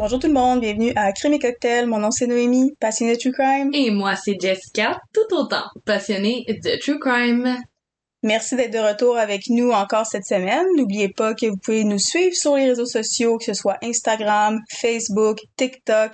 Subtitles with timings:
[0.00, 1.86] Bonjour tout le monde, bienvenue à Crime et Cocktail.
[1.86, 3.70] Mon nom c'est Noémie, passionnée de True Crime.
[3.74, 7.58] Et moi c'est Jessica, tout autant passionnée de True Crime.
[8.22, 10.64] Merci d'être de retour avec nous encore cette semaine.
[10.74, 14.60] N'oubliez pas que vous pouvez nous suivre sur les réseaux sociaux, que ce soit Instagram,
[14.70, 16.12] Facebook, TikTok.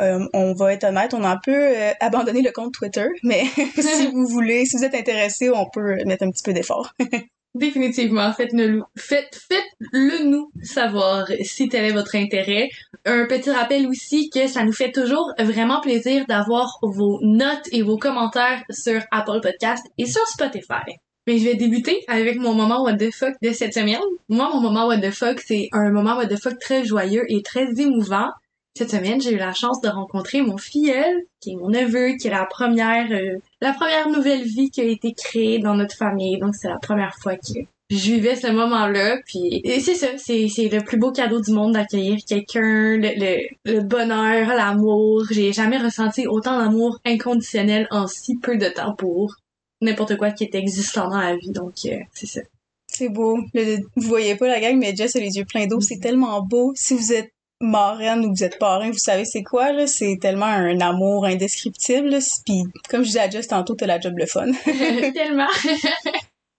[0.00, 3.44] Euh, on va être honnête, on a un peu euh, abandonné le compte Twitter, mais
[3.78, 6.94] si vous voulez, si vous êtes intéressé, on peut mettre un petit peu d'effort.
[7.54, 12.68] Définitivement, faites-le faites, faites-le nous savoir si tel est votre intérêt.
[13.04, 17.82] Un petit rappel aussi que ça nous fait toujours vraiment plaisir d'avoir vos notes et
[17.82, 20.94] vos commentaires sur Apple Podcast et sur Spotify.
[21.26, 24.00] Mais je vais débuter avec mon moment what the fuck de cette semaine.
[24.28, 27.42] Moi, mon moment what the fuck, c'est un moment what the fuck très joyeux et
[27.42, 28.28] très émouvant.
[28.76, 32.28] Cette semaine, j'ai eu la chance de rencontrer mon filleul, qui est mon neveu, qui
[32.28, 36.38] est la première, euh, la première nouvelle vie qui a été créée dans notre famille.
[36.38, 39.18] Donc, c'est la première fois que je vivais ce moment-là.
[39.26, 43.80] Puis, c'est ça, c'est, le plus beau cadeau du monde d'accueillir quelqu'un, le, le, le
[43.80, 45.24] bonheur, l'amour.
[45.30, 49.36] J'ai jamais ressenti autant d'amour inconditionnel en si peu de temps pour
[49.80, 51.50] n'importe quoi qui est existant dans la vie.
[51.50, 52.40] Donc, euh, c'est ça.
[52.86, 53.38] C'est beau.
[53.54, 55.80] vous voyez pas la gang, mais Jess a les yeux pleins d'eau.
[55.80, 56.72] C'est tellement beau.
[56.74, 59.86] Si vous êtes marraine ou vous êtes parrain, vous savez c'est quoi, là?
[59.86, 62.18] C'est tellement un amour indescriptible.
[62.46, 64.50] Puis, comme je disais à Jess tantôt, t'as la job le fun.
[64.64, 65.48] tellement.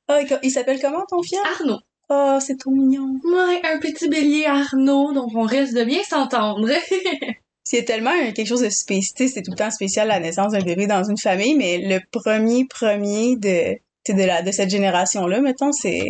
[0.10, 1.42] oh, il s'appelle comment ton fier?
[1.60, 1.80] Arnaud.
[2.10, 3.08] Oh, c'est trop mignon.
[3.24, 6.70] Ouais, un petit bélier Arnaud, donc on reste de bien s'entendre.
[7.64, 10.88] c'est tellement quelque chose de spécial, c'est tout le temps spécial la naissance d'un bébé
[10.88, 13.78] dans une famille, mais le premier premier de
[14.10, 16.02] de la de cette génération là, mettons, c'est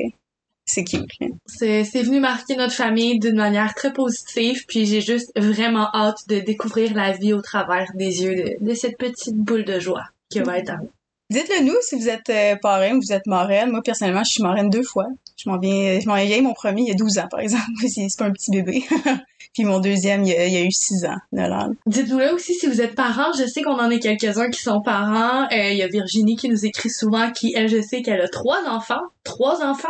[0.66, 1.10] c'est cute.
[1.46, 6.28] C'est c'est venu marquer notre famille d'une manière très positive, puis j'ai juste vraiment hâte
[6.28, 10.06] de découvrir la vie au travers des yeux de, de cette petite boule de joie
[10.30, 10.88] qui va être en
[11.32, 13.72] Dites-le nous si vous êtes euh, parrain ou vous êtes marraine.
[13.72, 15.08] Moi, personnellement, je suis marraine deux fois.
[15.38, 17.64] Je m'en viens, je m'en viens mon premier il y a 12 ans, par exemple.
[17.88, 18.84] c'est pas un petit bébé.
[19.54, 21.72] Puis mon deuxième, il y a, il y a eu 6 ans, Nolan.
[21.86, 23.32] Dites-nous là aussi si vous êtes parents.
[23.32, 25.44] Je sais qu'on en est quelques-uns qui sont parents.
[25.54, 28.28] Euh, il y a Virginie qui nous écrit souvent, qui, elle, je sais qu'elle a
[28.28, 29.02] trois enfants.
[29.24, 29.88] Trois enfants!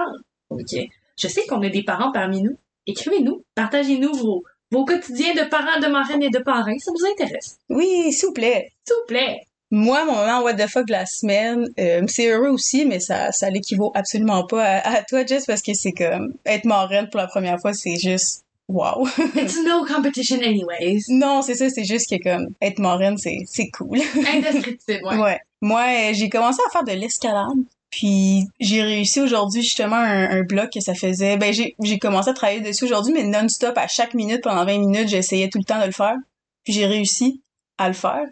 [0.51, 0.75] OK.
[1.17, 2.57] Je sais qu'on a des parents parmi nous.
[2.87, 3.43] Écrivez-nous.
[3.55, 6.77] Partagez-nous vos, vos quotidiens de parents, de marraines et de parrains.
[6.79, 7.57] Ça vous intéresse?
[7.69, 8.71] Oui, s'il vous plaît.
[8.85, 9.41] S'il vous plaît.
[9.73, 13.31] Moi, mon moment what the fuck de la semaine, euh, c'est heureux aussi, mais ça,
[13.31, 17.27] ça l'équivaut absolument pas à, toi, Jess, parce que c'est comme être marraine pour la
[17.27, 19.07] première fois, c'est juste wow.
[19.35, 21.03] It's no competition anyways.
[21.07, 23.99] Non, c'est ça, c'est juste que comme être marraine, c'est c'est cool.
[24.33, 25.17] Indescriptible, ouais.
[25.23, 25.39] ouais.
[25.61, 27.63] Moi, euh, j'ai commencé à faire de l'escalade.
[27.91, 31.37] Puis j'ai réussi aujourd'hui justement un, bloc que ça faisait.
[31.37, 35.09] Ben j'ai commencé à travailler dessus aujourd'hui, mais non-stop à chaque minute pendant 20 minutes,
[35.09, 36.15] j'essayais tout le temps de le faire.
[36.63, 37.41] Puis j'ai réussi
[37.77, 38.25] à le faire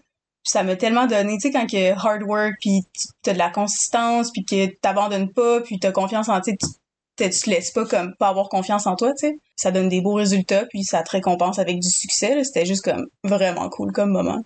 [0.44, 2.82] ça m'a tellement donné, tu sais, quand que hard work, puis
[3.22, 7.50] t'as de la consistance, puis que t'abandonnes pas, puis t'as confiance en, tu tu te
[7.50, 9.40] laisses pas comme pas avoir confiance en toi, tu sais.
[9.58, 13.08] Ça donne des beaux résultats, puis ça te récompense avec du succès, C'était juste comme
[13.24, 14.42] vraiment cool comme moment.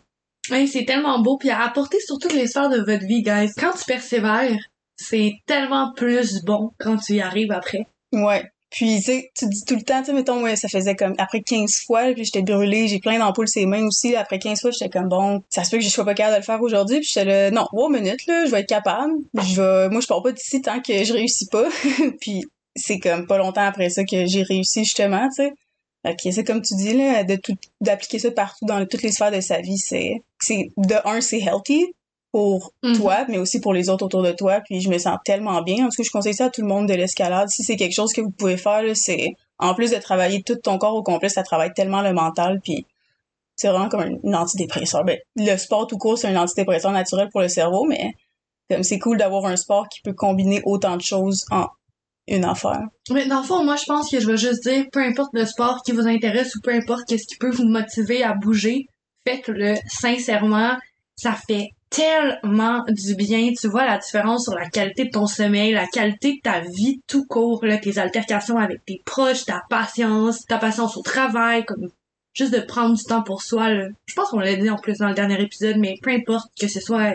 [0.50, 3.52] Oui, c'est tellement beau, puis à apporter sur toutes les sphères de votre vie, guys.
[3.56, 4.58] Quand tu persévères,
[4.96, 7.88] c'est tellement plus bon quand tu y arrives après.
[8.12, 8.44] Ouais.
[8.74, 11.14] Puis, tu sais, tu dis tout le temps, tu sais, mettons, moi, ça faisait comme,
[11.20, 14.72] après 15 fois, puis j'étais brûlée, j'ai plein d'ampoules ses mains aussi, après 15 fois,
[14.72, 17.00] j'étais comme, bon, ça se peut que je sois pas capable de le faire aujourd'hui,
[17.00, 20.24] puis j'étais là, non, wow, minute, là, je vais être capable, je moi, je pars
[20.24, 21.66] pas d'ici tant que je réussis pas,
[22.20, 25.54] puis c'est comme pas longtemps après ça que j'ai réussi, justement, tu sais.
[26.06, 29.32] Ok, c'est comme tu dis, là, de tout, d'appliquer ça partout dans toutes les sphères
[29.32, 31.94] de sa vie, c'est, c'est, de un, c'est healthy,
[32.34, 32.98] pour mhm.
[32.98, 34.60] toi, mais aussi pour les autres autour de toi.
[34.66, 35.86] Puis je me sens tellement bien.
[35.86, 37.48] En tout cas, je conseille ça à tout le monde de l'escalade.
[37.50, 40.80] Si c'est quelque chose que vous pouvez faire, c'est en plus de travailler tout ton
[40.80, 42.60] corps au complet, ça travaille tellement le mental.
[42.64, 42.88] Puis
[43.56, 45.04] c'est vraiment comme un antidépresseur.
[45.04, 48.14] Ben, le sport tout court, c'est un antidépresseur naturel pour le cerveau, mais
[48.68, 51.68] comme c'est cool d'avoir un sport qui peut combiner autant de choses en
[52.28, 52.82] une affaire.
[53.12, 55.46] Mais dans le fond, moi, je pense que je vais juste dire, peu importe le
[55.46, 58.88] sport qui vous intéresse ou peu importe qu'est-ce qui peut vous motiver à bouger,
[59.28, 60.78] faites-le sincèrement.
[61.16, 63.52] Ça fait tellement du bien.
[63.54, 67.02] Tu vois la différence sur la qualité de ton sommeil, la qualité de ta vie
[67.08, 71.90] tout court, là, tes altercations avec tes proches, ta patience, ta patience au travail, comme
[72.34, 73.70] juste de prendre du temps pour soi.
[74.06, 76.68] Je pense qu'on l'a dit en plus dans le dernier épisode, mais peu importe que
[76.68, 77.14] ce soit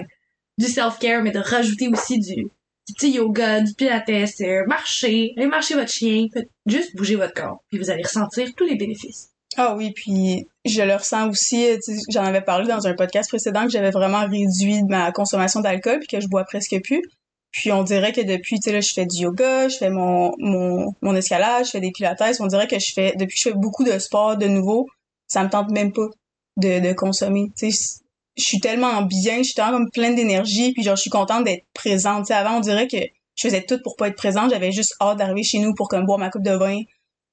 [0.58, 2.48] du self-care, mais de rajouter aussi du,
[2.94, 6.26] petit yoga, du pilates, euh, marcher, aller marcher votre chien,
[6.66, 9.30] juste bouger votre corps, puis vous allez ressentir tous les bénéfices.
[9.56, 11.66] Ah oui, puis je le ressens aussi,
[12.10, 16.08] j'en avais parlé dans un podcast précédent que j'avais vraiment réduit ma consommation d'alcool puis
[16.08, 17.02] que je bois presque plus.
[17.50, 20.32] Puis on dirait que depuis, tu sais là, je fais du yoga, je fais mon,
[20.38, 23.48] mon, mon escalade, je fais des pilates, on dirait que je fais, depuis que je
[23.50, 24.86] fais beaucoup de sport de nouveau,
[25.26, 26.08] ça me tente même pas
[26.56, 27.50] de, consommer.
[27.56, 27.98] Tu sais,
[28.36, 31.44] je suis tellement bien, je suis tellement comme pleine d'énergie, puis genre, je suis contente
[31.44, 32.30] d'être présente.
[32.30, 32.98] Avant, on dirait que
[33.36, 36.04] je faisais tout pour pas être présente, j'avais juste hâte d'arriver chez nous pour comme
[36.04, 36.80] boire ma coupe de vin,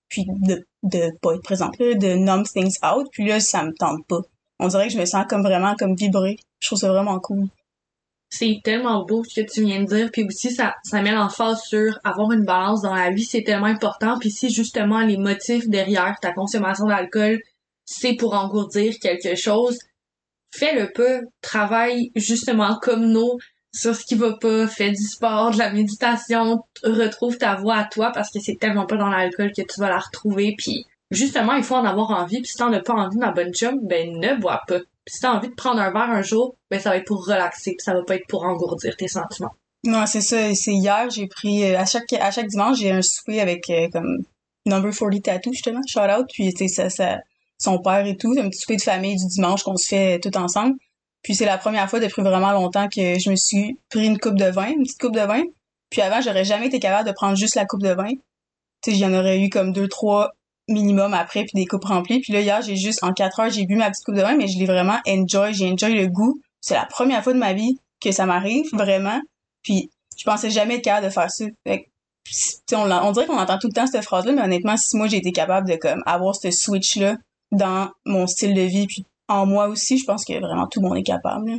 [0.09, 3.73] puis de, de pas être présente, là, de numb things out, puis là, ça me
[3.73, 4.21] tente pas.
[4.59, 6.37] On dirait que je me sens comme vraiment comme vibrer.
[6.59, 7.47] Je trouve ça vraiment cool.
[8.29, 11.61] C'est tellement beau ce que tu viens de dire, puis aussi ça, ça met l'emphase
[11.61, 15.69] sur avoir une balance dans la vie, c'est tellement important, puis si justement les motifs
[15.69, 17.39] derrière ta consommation d'alcool,
[17.85, 19.77] c'est pour engourdir quelque chose,
[20.51, 23.37] fais le pas, travaille justement comme nous
[23.75, 27.83] sur ce qui va pas, fais du sport, de la méditation, retrouve ta voix à
[27.83, 31.53] toi parce que c'est tellement pas dans l'alcool que tu vas la retrouver puis justement
[31.53, 34.17] il faut en avoir envie puis si t'en as pas envie ma bonne chum ben
[34.17, 36.89] ne bois pas puis si t'as envie de prendre un verre un jour ben ça
[36.89, 40.21] va être pour relaxer puis ça va pas être pour engourdir tes sentiments Non, c'est
[40.21, 40.55] ça.
[40.55, 43.89] C'est hier, j'ai pris euh, à chaque à chaque dimanche, j'ai un souper avec euh,
[43.91, 44.23] comme
[44.65, 47.19] Number 40 Tattoo justement, shout out, puis tu sais ça, ça
[47.57, 50.35] son père et tout, un petit souper de famille du dimanche qu'on se fait tout
[50.37, 50.75] ensemble.
[51.25, 54.35] Puis c'est la première fois depuis vraiment longtemps que je me suis pris une coupe
[54.35, 55.41] de vin, une petite coupe de vin.
[55.89, 58.11] Puis avant, j'aurais jamais été capable de prendre juste la coupe de vin.
[58.83, 60.33] Tu sais, j'en aurais eu comme deux, trois
[60.67, 62.19] minimum après, puis des coupes remplies.
[62.19, 64.35] Puis là, hier, j'ai juste, en quatre heures, j'ai bu ma petite coupe de vin,
[64.35, 65.51] mais je l'ai vraiment enjoy.
[65.51, 66.39] J'ai enjoy le goût.
[66.61, 69.19] C'est la première fois de ma vie que ça m'arrive, vraiment.
[69.63, 71.45] Puis je pensais jamais être capable de faire ça.
[71.65, 71.89] Fait
[72.69, 75.07] que, on, on dirait qu'on entend tout le temps cette phrase-là, mais honnêtement, si moi
[75.07, 77.17] j'ai été capable de comme avoir ce switch-là
[77.51, 80.87] dans mon style de vie, puis en moi aussi, je pense que vraiment tout le
[80.87, 81.49] monde est capable.
[81.49, 81.57] là.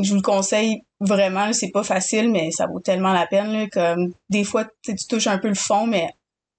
[0.00, 3.52] Je vous le conseille vraiment, c'est pas facile, mais ça vaut tellement la peine.
[3.52, 6.08] Là, comme des fois, tu touches un peu le fond, mais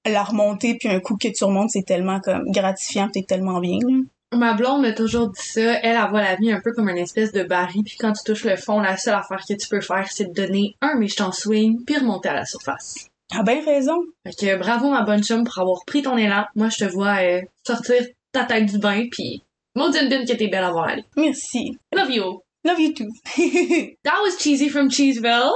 [0.06, 3.78] la remontée puis un coup que tu remontes, c'est tellement comme gratifiant, t'es tellement bien.
[3.82, 3.98] Là.
[4.32, 5.62] Ma blonde m'a toujours dit ça.
[5.62, 8.24] Elle, elle voit la vie un peu comme une espèce de baril, puis quand tu
[8.24, 11.32] touches le fond, la seule affaire que tu peux faire, c'est de donner un méchant
[11.32, 13.08] swing, puis remonter à la surface.
[13.32, 14.02] Ah ben raison.
[14.26, 16.46] Fait que bravo ma bonne chum pour avoir pris ton élan.
[16.56, 19.44] Moi, je te vois euh, sortir ta tête du bain, puis
[19.80, 21.04] maudine bine que t'es belle à voir aller.
[21.16, 21.78] Merci.
[21.94, 22.42] Love you.
[22.66, 23.08] Love you too.
[24.04, 25.54] That was cheesy from Cheeseville.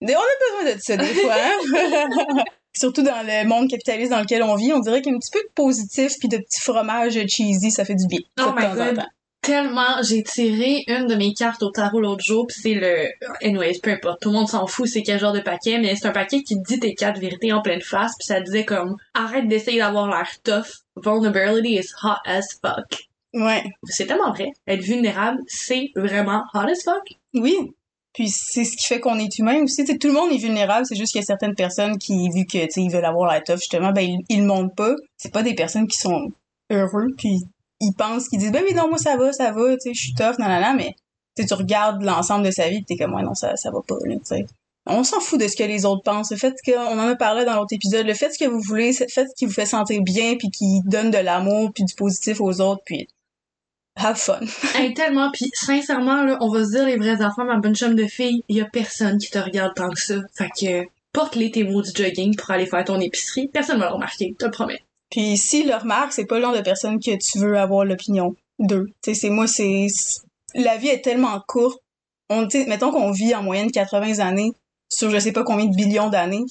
[0.00, 1.34] On a besoin de ça des fois.
[1.34, 2.44] Hein?
[2.74, 5.52] Surtout dans le monde capitaliste dans lequel on vit, on dirait qu'un petit peu de
[5.54, 8.20] positif puis de petits fromages cheesy, ça fait du bien.
[8.40, 8.96] Oh my temps en God.
[8.96, 9.08] temps.
[9.42, 13.08] Tellement, j'ai tiré une de mes cartes au tarot l'autre jour, puis c'est le...
[13.42, 16.06] Anyways, peu importe, tout le monde s'en fout c'est quel genre de paquet, mais c'est
[16.06, 19.48] un paquet qui dit tes quatre vérités en pleine face, puis ça disait comme «Arrête
[19.48, 20.84] d'essayer d'avoir l'air tough.
[20.96, 22.86] Vulnerability is hot as fuck.
[23.34, 24.48] Ouais.» C'est tellement vrai.
[24.66, 27.18] Être vulnérable, c'est vraiment hot as fuck.
[27.34, 27.56] Oui.
[28.12, 29.84] Puis c'est ce qui fait qu'on est humain aussi.
[29.84, 32.28] Tu sais, tout le monde est vulnérable, c'est juste qu'il y a certaines personnes qui,
[32.30, 34.74] vu que tu sais, ils veulent avoir la tough, justement, ben ils, ils le montrent
[34.74, 34.94] pas.
[35.16, 36.30] C'est pas des personnes qui sont
[36.70, 37.40] heureux, puis
[37.80, 40.00] ils pensent, qu'ils disent ben mais non moi ça va, ça va, tu sais, je
[40.00, 40.94] suis tough, non non non, mais
[41.36, 43.80] tu sais, tu regardes l'ensemble de sa vie, t'es comme ouais non ça ça va
[43.86, 44.44] pas tu sais.
[44.84, 46.32] On s'en fout de ce que les autres pensent.
[46.32, 48.92] Le fait qu'on en a parlé dans l'autre épisode, le fait ce que vous voulez,
[48.92, 52.40] faites ce qui vous fait sentir bien, puis qui donne de l'amour, puis du positif
[52.40, 53.06] aux autres, puis
[53.96, 54.40] have fun.
[54.74, 57.94] Hey, tellement, puis sincèrement, là, on va se dire les vrais enfants, ma bonne chum
[57.94, 60.16] de fille, il y a personne qui te regarde tant que ça.
[60.34, 63.48] Fait que porte-les tes mots du jogging pour aller faire ton épicerie.
[63.48, 64.82] Personne va le remarquer, te le promets.
[65.10, 68.34] Puis si le remarque, c'est pas le genre de personne que tu veux avoir l'opinion
[68.58, 68.86] d'eux.
[69.02, 69.86] Tu sais, c'est moi, c'est
[70.54, 71.80] la vie est tellement courte.
[72.30, 74.52] On, mettons qu'on vit en moyenne 80 années
[74.88, 76.44] sur je sais pas combien de billions d'années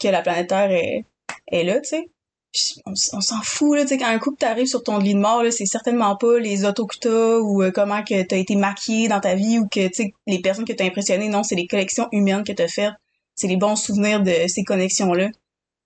[0.00, 1.06] que la planète Terre est,
[1.50, 2.10] est là, tu sais.
[2.86, 5.18] On, on s'en fout là, tu sais, quand un couple t'arrive sur ton lit de
[5.18, 8.54] mort là, c'est certainement pas les autos que t'as ou euh, comment que t'as été
[8.54, 11.56] maquillé dans ta vie ou que tu sais les personnes que t'as impressionnées, non, c'est
[11.56, 12.94] les collections humaines que t'as faites,
[13.34, 15.30] c'est les bons souvenirs de ces connexions là.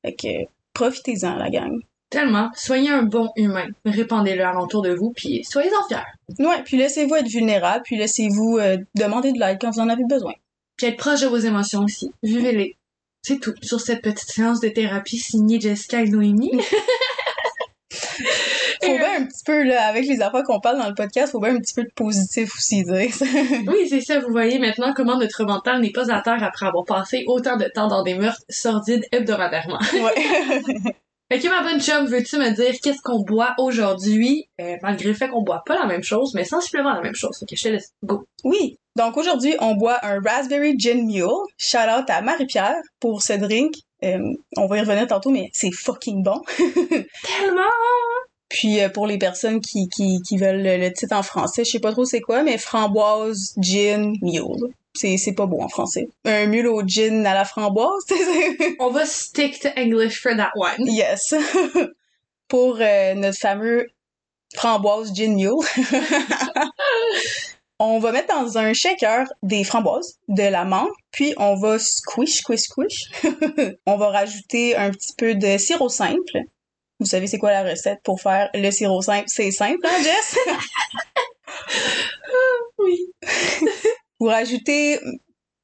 [0.05, 0.29] Fait que
[0.75, 1.79] profitez-en la gang.
[2.11, 2.51] Tellement.
[2.55, 3.67] Soyez un bon humain.
[3.85, 6.47] Répandez-le alentour de vous, puis soyez-en fiers.
[6.47, 10.05] Ouais, puis laissez-vous être vulnérable, puis laissez-vous euh, demander de l'aide quand vous en avez
[10.09, 10.33] besoin.
[10.77, 12.11] Puis être proche de vos émotions aussi.
[12.23, 12.78] Vivez-les.
[13.23, 16.53] C'est tout sur cette petite séance de thérapie signée Jessica et Noémie.
[18.83, 21.41] Faut bien un petit peu, là, avec les affaires qu'on parle dans le podcast, faut
[21.41, 23.11] bien un petit peu de positif aussi, dire.
[23.67, 26.85] Oui, c'est ça, vous voyez maintenant comment notre mental n'est pas à terre après avoir
[26.85, 29.79] passé autant de temps dans des meurtres sordides hebdomadairement.
[29.95, 30.95] ouais.
[31.31, 35.15] Fait que ma bonne chum, veux-tu me dire qu'est-ce qu'on boit aujourd'hui, euh, malgré le
[35.15, 37.37] fait qu'on boit pas la même chose, mais sensiblement la même chose.
[37.39, 38.25] Fait que je te laisse go.
[38.45, 38.79] oui.
[38.99, 41.29] Donc aujourd'hui, on boit un Raspberry Gin Mule.
[41.57, 43.75] Shout out à Marie-Pierre pour ce drink.
[44.03, 44.19] Euh,
[44.57, 46.43] on va y revenir tantôt, mais c'est fucking bon.
[46.59, 47.63] Tellement!
[48.49, 51.71] Puis euh, pour les personnes qui, qui, qui veulent le, le titre en français, je
[51.71, 54.75] sais pas trop c'est quoi, mais framboise gin mule.
[54.95, 56.09] C'est, c'est pas beau en français.
[56.25, 58.03] Un mule au gin à la framboise,
[58.81, 60.89] On va stick to English for that one.
[60.89, 61.35] Yes.
[62.49, 63.87] Pour euh, notre fameux
[64.57, 65.55] framboise gin mule.
[67.79, 72.39] On va mettre dans un shaker des framboises, de la menthe, puis on va squish,
[72.39, 73.11] squish, squish.
[73.87, 76.39] on va rajouter un petit peu de sirop simple.
[77.01, 79.29] Vous savez c'est quoi la recette pour faire le sirop simple?
[79.29, 80.37] C'est simple, hein, Jess?
[82.79, 83.07] Oui.
[84.21, 85.01] Vous rajoutez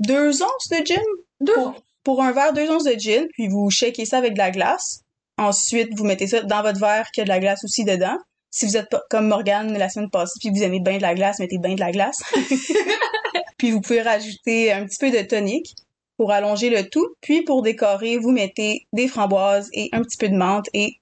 [0.01, 1.03] deux onces de gin
[1.41, 1.55] Deux.
[1.55, 4.51] pour, pour un verre, deux onces de gin, puis vous shakez ça avec de la
[4.51, 5.03] glace.
[5.39, 8.17] Ensuite, vous mettez ça dans votre verre qui a de la glace aussi dedans.
[8.55, 11.17] Si vous êtes pas- comme Morgane la semaine passée puis vous aimez bien de la
[11.17, 12.19] glace, mettez bien de la glace.
[13.59, 15.75] puis vous pouvez rajouter un petit peu de tonique
[16.17, 17.09] pour allonger le tout.
[17.21, 21.01] Puis pour décorer, vous mettez des framboises et un petit peu de menthe et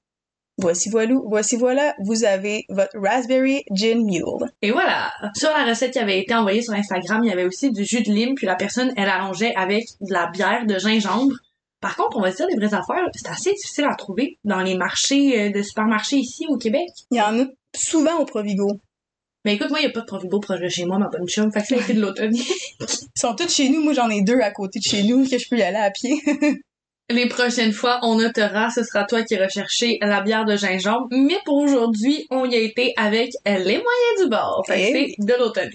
[0.56, 4.48] voici voilà, voici voilà, vous avez votre raspberry gin mule.
[4.62, 5.12] Et voilà.
[5.36, 8.02] Sur la recette qui avait été envoyée sur Instagram, il y avait aussi du jus
[8.02, 11.34] de lime, puis la personne, elle allongeait avec de la bière de gingembre.
[11.82, 14.62] Par contre, on va se dire les vraies affaires, c'est assez difficile à trouver dans
[14.62, 16.88] les marchés euh, de supermarchés ici au Québec.
[17.10, 17.46] Il y en a
[17.76, 18.68] souvent au Provigo.
[19.44, 21.26] Mais écoute, moi, il y a pas de Provigo proche de chez moi, ma bonne
[21.26, 21.52] chum.
[21.52, 22.32] Fait que ça a été de l'automne.
[22.80, 22.86] Ils
[23.16, 23.82] sont tous chez nous.
[23.82, 25.90] Moi, j'en ai deux à côté de chez nous que je peux y aller à
[25.90, 26.14] pied.
[27.10, 31.08] Les prochaines fois, on notera, ce sera toi qui recherché la bière de gingembre.
[31.10, 34.62] Mais pour aujourd'hui, on y a été avec les moyens du bord.
[34.68, 35.14] Fait que Hey.
[35.18, 35.70] c'est de l'automne.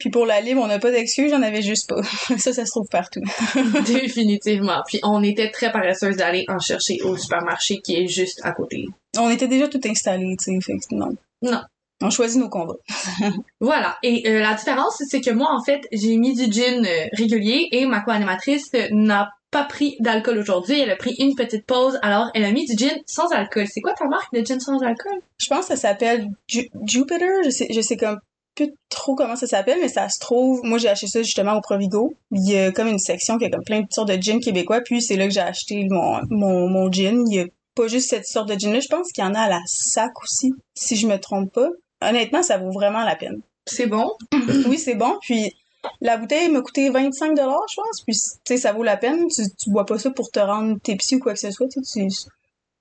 [0.00, 2.02] Puis pour la lime, on n'a pas d'excuse, j'en avais juste pas.
[2.38, 3.20] ça, ça se trouve partout.
[3.86, 4.82] Définitivement.
[4.86, 8.86] Puis on était très paresseuses d'aller en chercher au supermarché qui est juste à côté.
[9.18, 11.14] On était déjà tout installé, tu sais, non.
[11.42, 11.60] Non.
[12.02, 12.76] On choisit nos combats.
[13.60, 13.98] Voilà.
[14.02, 17.68] Et euh, la différence, c'est que moi, en fait, j'ai mis du gin euh, régulier
[17.72, 20.80] et ma co-animatrice euh, n'a pas pris d'alcool aujourd'hui.
[20.80, 23.66] Elle a pris une petite pause, alors elle a mis du gin sans alcool.
[23.68, 25.20] C'est quoi ta marque de gin sans alcool?
[25.38, 28.18] Je pense que ça s'appelle Ju- Jupiter, je sais, je sais comme
[28.54, 31.60] plus trop comment ça s'appelle, mais ça se trouve, moi j'ai acheté ça justement au
[31.60, 32.14] Provigo.
[32.32, 34.80] Il y a comme une section qui a comme plein de sortes de gin québécois,
[34.80, 37.24] puis c'est là que j'ai acheté mon, mon, mon gin.
[37.28, 39.34] Il y a pas juste cette sorte de gin là, je pense qu'il y en
[39.34, 41.68] a à la sac aussi, si je me trompe pas.
[42.02, 43.40] Honnêtement, ça vaut vraiment la peine.
[43.66, 44.10] C'est bon?
[44.66, 45.54] oui, c'est bon, puis
[46.00, 49.42] la bouteille m'a coûté 25 je pense, puis tu sais ça vaut la peine, tu,
[49.58, 52.08] tu bois pas ça pour te rendre tipsy ou quoi que ce soit, tu tu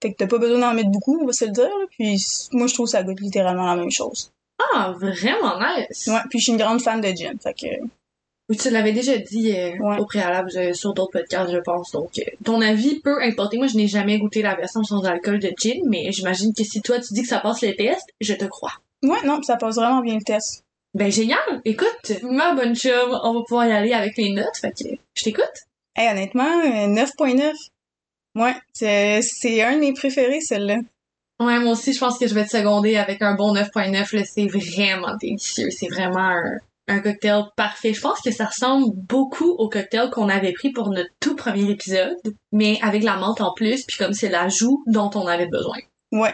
[0.02, 2.18] fait que t'as pas besoin d'en mettre beaucoup, on va se le dire, puis
[2.54, 4.32] moi je trouve que ça goûte littéralement la même chose.
[4.74, 6.08] Ah, vraiment nice!
[6.08, 7.68] Ouais, puis je suis une grande fan de gin, fait que
[8.50, 9.98] Oui, tu l'avais déjà dit euh, Ouais.
[10.00, 11.92] au préalable euh, sur d'autres podcasts, je pense.
[11.92, 13.58] Donc, euh, ton avis peut importer.
[13.58, 16.82] Moi, je n'ai jamais goûté la version sans alcool de gin, mais j'imagine que si
[16.82, 18.74] toi, tu dis que ça passe le test, je te crois.
[19.04, 20.64] ouais, non, ça passe vraiment bien le test.
[20.96, 21.38] Ben, génial!
[21.66, 25.24] Écoute, ma bonne chum, on va pouvoir y aller avec les notes, fait que je
[25.24, 25.46] t'écoute.
[25.96, 27.54] Hey, honnêtement, euh, 9.9.
[28.36, 30.78] Ouais, c'est c'est un de mes préférés, celle-là.
[31.40, 34.24] Ouais, moi aussi, je pense que je vais te seconder avec un bon 9.9, là.
[34.26, 35.70] C'est vraiment délicieux.
[35.70, 36.58] C'est vraiment un,
[36.90, 37.94] un cocktail parfait.
[37.94, 41.70] Je pense que ça ressemble beaucoup au cocktail qu'on avait pris pour notre tout premier
[41.70, 42.18] épisode,
[42.52, 45.78] mais avec la menthe en plus, puis comme c'est l'ajout dont on avait besoin.
[46.12, 46.34] Ouais,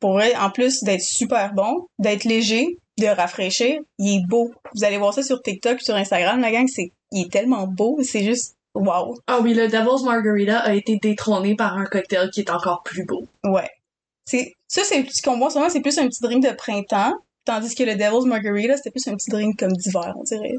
[0.00, 4.52] pour vrai, en plus d'être super bon, d'être léger, de rafraîchir, il est beau.
[4.74, 7.98] Vous allez voir ça sur TikTok, sur Instagram, la gang, c'est il est tellement beau,
[8.02, 9.16] c'est juste wow.
[9.26, 13.04] Ah oui, le Devil's Margarita a été détrôné par un cocktail qui est encore plus
[13.04, 13.24] beau.
[13.44, 13.70] Ouais.
[14.26, 17.14] C'est ça c'est ce qu'on voit souvent, c'est plus un petit drink de printemps,
[17.44, 20.54] tandis que le Devil's Margarita, c'était plus un petit drink comme d'hiver, on dirait.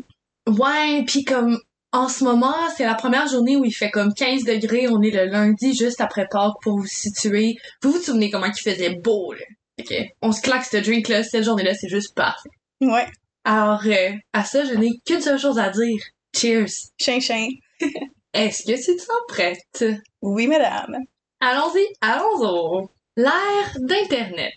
[0.48, 1.60] Ouais, puis comme
[1.92, 4.88] en ce moment, c'est la première journée où il fait comme 15 degrés.
[4.90, 7.56] On est le lundi juste après Pâques pour vous situer.
[7.82, 9.46] Vous vous souvenez comment il faisait beau, là?
[9.80, 9.94] Ok.
[10.22, 12.50] On se claque ce drink-là, cette journée-là, c'est juste parfait.
[12.82, 13.08] Ouais.
[13.44, 16.02] Alors, euh, à ça, je n'ai qu'une seule chose à dire.
[16.36, 16.92] Cheers!
[17.00, 17.48] Chin chin.
[18.34, 19.86] Est-ce que tu te sens prête?
[20.22, 20.98] Oui, madame.
[21.40, 22.97] Allons-y, allons-y!
[23.20, 24.54] L'ère d'Internet.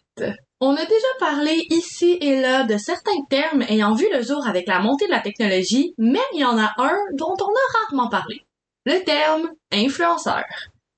[0.61, 4.67] On a déjà parlé ici et là de certains termes ayant vu le jour avec
[4.69, 8.11] la montée de la technologie, mais il y en a un dont on a rarement
[8.11, 8.43] parlé.
[8.85, 10.45] Le terme influenceur.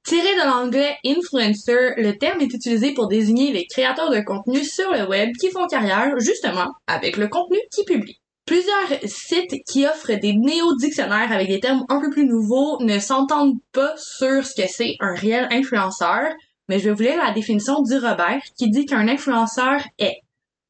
[0.05, 4.91] Tiré de l'anglais influencer, le terme est utilisé pour désigner les créateurs de contenu sur
[4.91, 8.19] le web qui font carrière justement avec le contenu qu'ils publient.
[8.45, 13.61] Plusieurs sites qui offrent des néo-dictionnaires avec des termes un peu plus nouveaux ne s'entendent
[13.71, 16.35] pas sur ce que c'est un réel influenceur,
[16.69, 20.21] mais je vais vous lire la définition du Robert qui dit qu'un influenceur est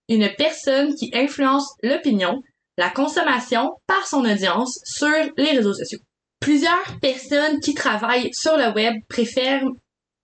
[0.09, 2.43] une personne qui influence l'opinion,
[2.77, 6.01] la consommation par son audience sur les réseaux sociaux.
[6.41, 9.65] Plusieurs personnes qui travaillent sur le web préfèrent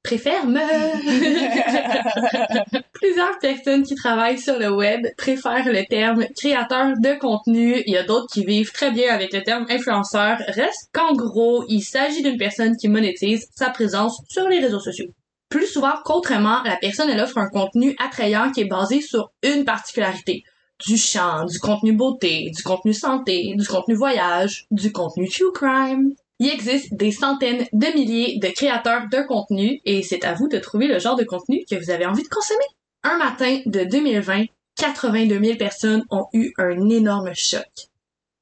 [0.02, 0.60] préfèrent me
[2.92, 7.82] Plusieurs personnes qui travaillent sur le web préfèrent le terme créateur de contenu.
[7.86, 10.38] Il y a d'autres qui vivent très bien avec le terme influenceur.
[10.48, 15.08] Reste qu'en gros, il s'agit d'une personne qui monétise sa présence sur les réseaux sociaux.
[15.48, 20.44] Plus souvent qu'autrement, la personne offre un contenu attrayant qui est basé sur une particularité.
[20.86, 26.12] Du chant, du contenu beauté, du contenu santé, du contenu voyage, du contenu true crime.
[26.38, 30.58] Il existe des centaines de milliers de créateurs de contenu et c'est à vous de
[30.58, 32.64] trouver le genre de contenu que vous avez envie de consommer.
[33.02, 34.44] Un matin de 2020,
[34.76, 37.87] 82 000 personnes ont eu un énorme choc.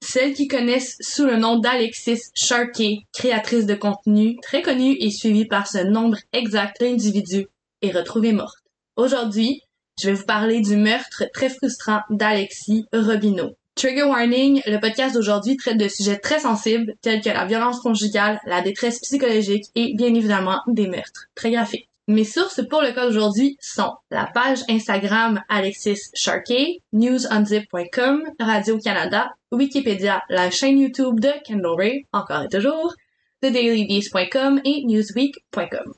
[0.08, 5.46] Celle qui connaissent sous le nom d'Alexis Sharkey, créatrice de contenu très connue et suivie
[5.46, 7.48] par ce nombre exact d'individus,
[7.82, 8.62] est retrouvée morte.
[8.94, 9.62] Aujourd'hui,
[10.00, 13.56] je vais vous parler du meurtre très frustrant d'Alexis Robineau.
[13.74, 18.40] Trigger Warning, le podcast d'aujourd'hui traite de sujets très sensibles tels que la violence conjugale,
[18.46, 21.90] la détresse psychologique et bien évidemment des meurtres très graphiques.
[22.08, 30.22] Mes sources pour le cas d'aujourd'hui sont la page Instagram Alexis Sharkey, newsunzip.com, Radio-Canada, Wikipédia,
[30.28, 32.94] la chaîne YouTube de Kendall encore et toujours,
[33.40, 35.94] TheDailyBeast.com et Newsweek.com.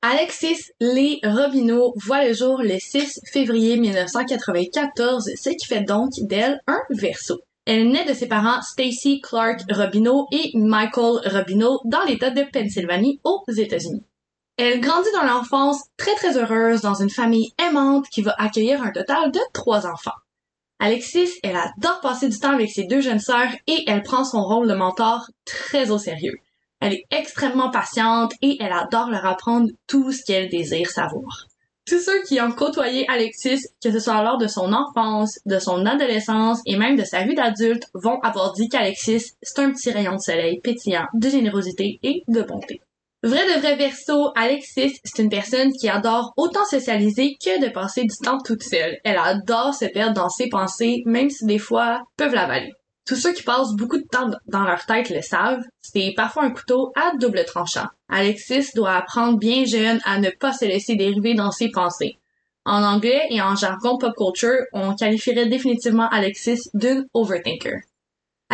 [0.00, 6.62] Alexis Lee Robineau voit le jour le 6 février 1994, ce qui fait donc d'elle
[6.66, 7.42] un verso.
[7.66, 13.20] Elle naît de ses parents Stacy Clark Robineau et Michael Robineau dans l'État de Pennsylvanie
[13.22, 14.02] aux États-Unis.
[14.64, 18.92] Elle grandit dans l'enfance très très heureuse dans une famille aimante qui va accueillir un
[18.92, 20.14] total de trois enfants.
[20.78, 24.40] Alexis, elle adore passer du temps avec ses deux jeunes sœurs et elle prend son
[24.44, 26.36] rôle de mentor très au sérieux.
[26.78, 31.48] Elle est extrêmement patiente et elle adore leur apprendre tout ce qu'elle désire savoir.
[31.84, 35.84] Tous ceux qui ont côtoyé Alexis, que ce soit lors de son enfance, de son
[35.86, 40.14] adolescence et même de sa vie d'adulte, vont avoir dit qu'Alexis, c'est un petit rayon
[40.14, 42.80] de soleil pétillant de générosité et de bonté.
[43.24, 48.02] Vrai de vrai verso, Alexis, c'est une personne qui adore autant socialiser que de passer
[48.02, 48.98] du temps toute seule.
[49.04, 52.72] Elle adore se perdre dans ses pensées, même si des fois peuvent l'avaler.
[53.06, 56.50] Tous ceux qui passent beaucoup de temps dans leur tête le savent, c'est parfois un
[56.50, 57.86] couteau à double tranchant.
[58.08, 62.18] Alexis doit apprendre bien jeune à ne pas se laisser dériver dans ses pensées.
[62.64, 67.82] En anglais et en jargon pop culture, on qualifierait définitivement Alexis d'une overthinker.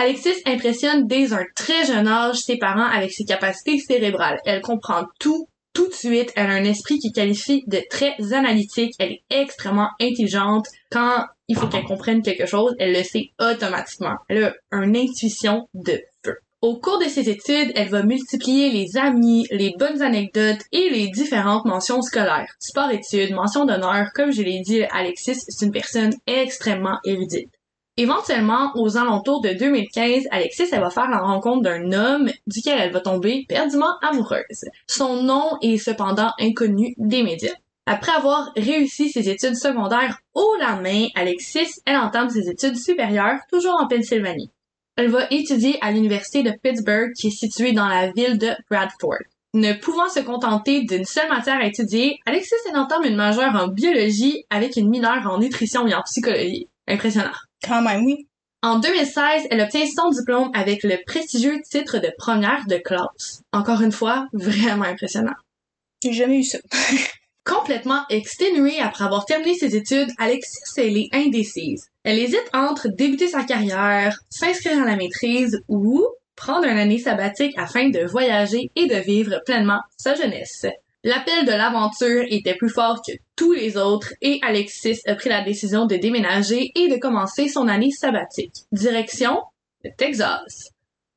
[0.01, 4.39] Alexis impressionne dès un très jeune âge ses parents avec ses capacités cérébrales.
[4.45, 8.95] Elle comprend tout tout de suite, elle a un esprit qui qualifie de très analytique.
[9.01, 10.67] Elle est extrêmement intelligente.
[10.93, 14.17] Quand il faut qu'elle comprenne quelque chose, elle le sait automatiquement.
[14.29, 16.37] Elle a une intuition de feu.
[16.63, 21.09] Au cours de ses études, elle va multiplier les amis, les bonnes anecdotes et les
[21.09, 22.53] différentes mentions scolaires.
[22.61, 27.51] Sport-études, mention d'honneur, comme je l'ai dit, Alexis, c'est une personne extrêmement érudite.
[28.01, 32.93] Éventuellement, aux alentours de 2015, Alexis, elle va faire la rencontre d'un homme duquel elle
[32.93, 34.67] va tomber perdument amoureuse.
[34.87, 37.57] Son nom est cependant inconnu des médias.
[37.87, 43.41] Après avoir réussi ses études secondaires haut la main, Alexis, elle entame ses études supérieures,
[43.51, 44.53] toujours en Pennsylvanie.
[44.97, 49.25] Elle va étudier à l'université de Pittsburgh, qui est située dans la ville de Bradford.
[49.55, 53.67] Ne pouvant se contenter d'une seule matière à étudier, Alexis elle entame une majeure en
[53.67, 56.69] biologie avec une mineure en nutrition et en psychologie.
[56.87, 57.33] Impressionnant.
[57.63, 58.27] Quand même, oui.
[58.63, 63.43] En 2016, elle obtient son diplôme avec le prestigieux titre de première de classe.
[63.53, 65.37] Encore une fois, vraiment impressionnant.
[66.03, 66.59] J'ai jamais eu ça.
[67.45, 71.87] Complètement exténuée après avoir terminé ses études, Alexis est indécise.
[72.03, 77.57] Elle hésite entre débuter sa carrière, s'inscrire à la maîtrise ou prendre une année sabbatique
[77.57, 80.67] afin de voyager et de vivre pleinement sa jeunesse.
[81.05, 85.45] L'appel de l'aventure était plus fort que tous les autres et Alexis a pris la
[85.45, 88.65] décision de déménager et de commencer son année sabbatique.
[88.73, 89.39] Direction
[89.85, 90.71] le Texas.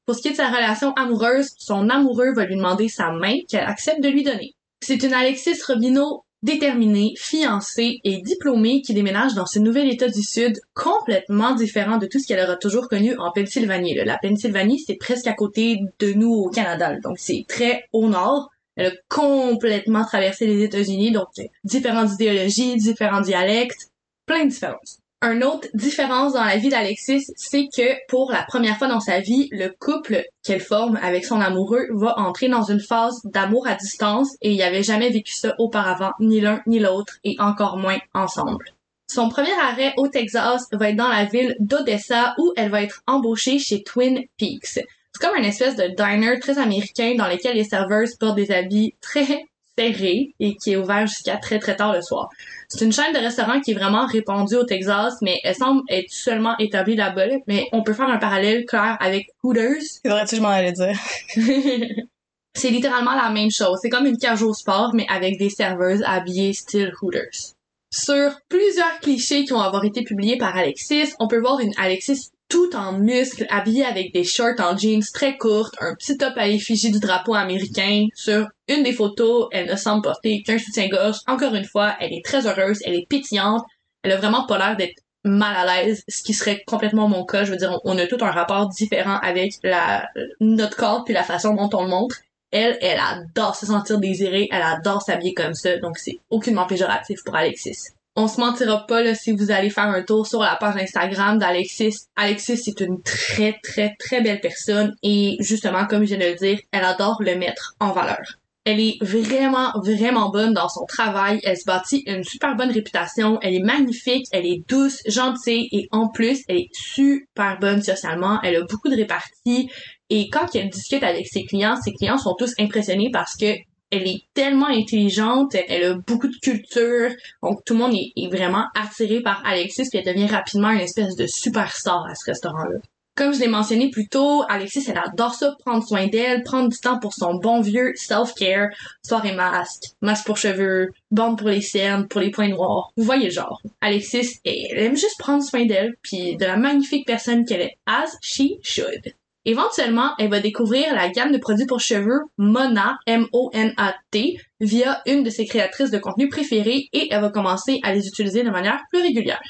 [0.06, 3.36] Pour ce qui est de sa relation amoureuse, son amoureux va lui demander sa main
[3.48, 4.54] qu'elle accepte de lui donner.
[4.82, 10.24] C'est une Alexis Robineau déterminée, fiancée et diplômée qui déménage dans ce nouvel État du
[10.24, 13.96] Sud complètement différent de tout ce qu'elle aura toujours connu en Pennsylvanie.
[14.06, 18.50] La Pennsylvanie, c'est presque à côté de nous au Canada, donc c'est très au nord.
[18.76, 21.28] Elle a complètement traversé les États-Unis, donc
[21.64, 23.90] différentes idéologies, différents dialectes,
[24.26, 25.02] plein de différences.
[25.24, 29.20] Une autre différence dans la vie d'Alexis, c'est que pour la première fois dans sa
[29.20, 33.76] vie, le couple qu'elle forme avec son amoureux va entrer dans une phase d'amour à
[33.76, 37.78] distance et il n'y avait jamais vécu ça auparavant, ni l'un ni l'autre, et encore
[37.78, 38.66] moins ensemble.
[39.08, 43.04] Son premier arrêt au Texas va être dans la ville d'Odessa où elle va être
[43.06, 44.80] embauchée chez Twin Peaks.
[45.13, 48.95] C'est comme une espèce de diner très américain dans lequel les serveuses portent des habits
[49.02, 49.45] très
[49.78, 52.30] serrés et qui est ouvert jusqu'à très très tard le soir.
[52.69, 56.10] C'est une chaîne de restaurants qui est vraiment répandue au Texas, mais elle semble être
[56.10, 57.26] seulement établie là-bas.
[57.47, 59.82] Mais on peut faire un parallèle clair avec Hooters.
[59.82, 60.97] C'est vrai, tu je m'en allais dire.
[62.54, 63.80] c'est littéralement la même chose.
[63.82, 67.56] C'est comme une cage au sport, mais avec des serveuses habillées style Hooters.
[67.93, 72.32] Sur plusieurs clichés qui vont avoir été publiés par Alexis, on peut voir une Alexis
[72.52, 76.48] tout en muscles, habillée avec des shorts en jeans très courtes, un petit top à
[76.48, 78.08] l'effigie du drapeau américain.
[78.14, 81.20] Sur une des photos, elle ne semble porter qu'un soutien-gorge.
[81.28, 83.64] Encore une fois, elle est très heureuse, elle est pétillante.
[84.04, 87.46] Elle a vraiment pas l'air d'être mal à l'aise, ce qui serait complètement mon cas.
[87.46, 90.10] Je veux dire, on a tout un rapport différent avec la,
[90.42, 92.18] notre corps puis la façon dont on le montre.
[92.52, 97.24] Elle, elle adore se sentir désirée, elle adore s'habiller comme ça, donc c'est aucunement péjoratif
[97.24, 100.56] pour Alexis on se mentira pas là, si vous allez faire un tour sur la
[100.56, 102.08] page Instagram d'Alexis.
[102.15, 106.36] Alexis c'est une très très très belle personne et justement comme je viens de le
[106.36, 108.41] dire, elle adore le mettre en valeur.
[108.63, 111.39] Elle est vraiment, vraiment bonne dans son travail.
[111.43, 113.39] Elle se bâtit une super bonne réputation.
[113.41, 114.28] Elle est magnifique.
[114.32, 118.39] Elle est douce, gentille et en plus, elle est super bonne socialement.
[118.43, 119.67] Elle a beaucoup de réparties.
[120.12, 123.56] Et quand elle discute avec ses clients, ses clients sont tous impressionnés parce que
[123.92, 127.12] elle est tellement intelligente, elle a beaucoup de culture,
[127.44, 131.16] donc tout le monde est, vraiment attiré par Alexis, puis elle devient rapidement une espèce
[131.16, 132.80] de superstar à ce restaurant-là.
[133.14, 136.78] Comme je l'ai mentionné plus tôt, Alexis, elle adore ça, prendre soin d'elle, prendre du
[136.78, 138.70] temps pour son bon vieux self-care,
[139.06, 142.94] soirée masque, masque pour cheveux, bande pour les cernes, pour les points noirs.
[142.96, 143.62] Vous voyez le genre.
[143.82, 148.18] Alexis, elle aime juste prendre soin d'elle, puis de la magnifique personne qu'elle est, as
[148.22, 149.14] she should.
[149.46, 155.30] Éventuellement, elle va découvrir la gamme de produits pour cheveux Mona, M-O-N-A-T, via une de
[155.32, 159.02] ses créatrices de contenu préférées et elle va commencer à les utiliser de manière plus
[159.02, 159.42] régulière.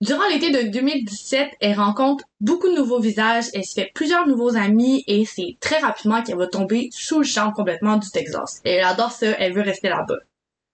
[0.00, 4.54] Durant l'été de 2017, elle rencontre beaucoup de nouveaux visages, elle se fait plusieurs nouveaux
[4.54, 8.60] amis et c'est très rapidement qu'elle va tomber sous le champ complètement du Texas.
[8.64, 10.18] Elle adore ça, elle veut rester là-bas.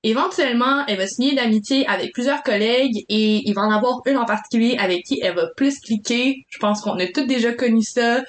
[0.03, 4.27] Éventuellement, elle va signer d'amitié avec plusieurs collègues et il va en avoir une en
[4.27, 6.45] particulier avec qui elle va plus cliquer.
[6.51, 8.23] Je pense qu'on a tous déjà connu ça.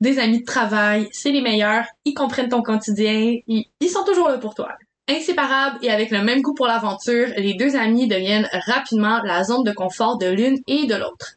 [0.00, 4.38] Des amis de travail, c'est les meilleurs, ils comprennent ton quotidien, ils, sont toujours là
[4.38, 4.70] pour toi.
[5.08, 9.64] Inséparables et avec le même goût pour l'aventure, les deux amis deviennent rapidement la zone
[9.64, 11.34] de confort de l'une et de l'autre.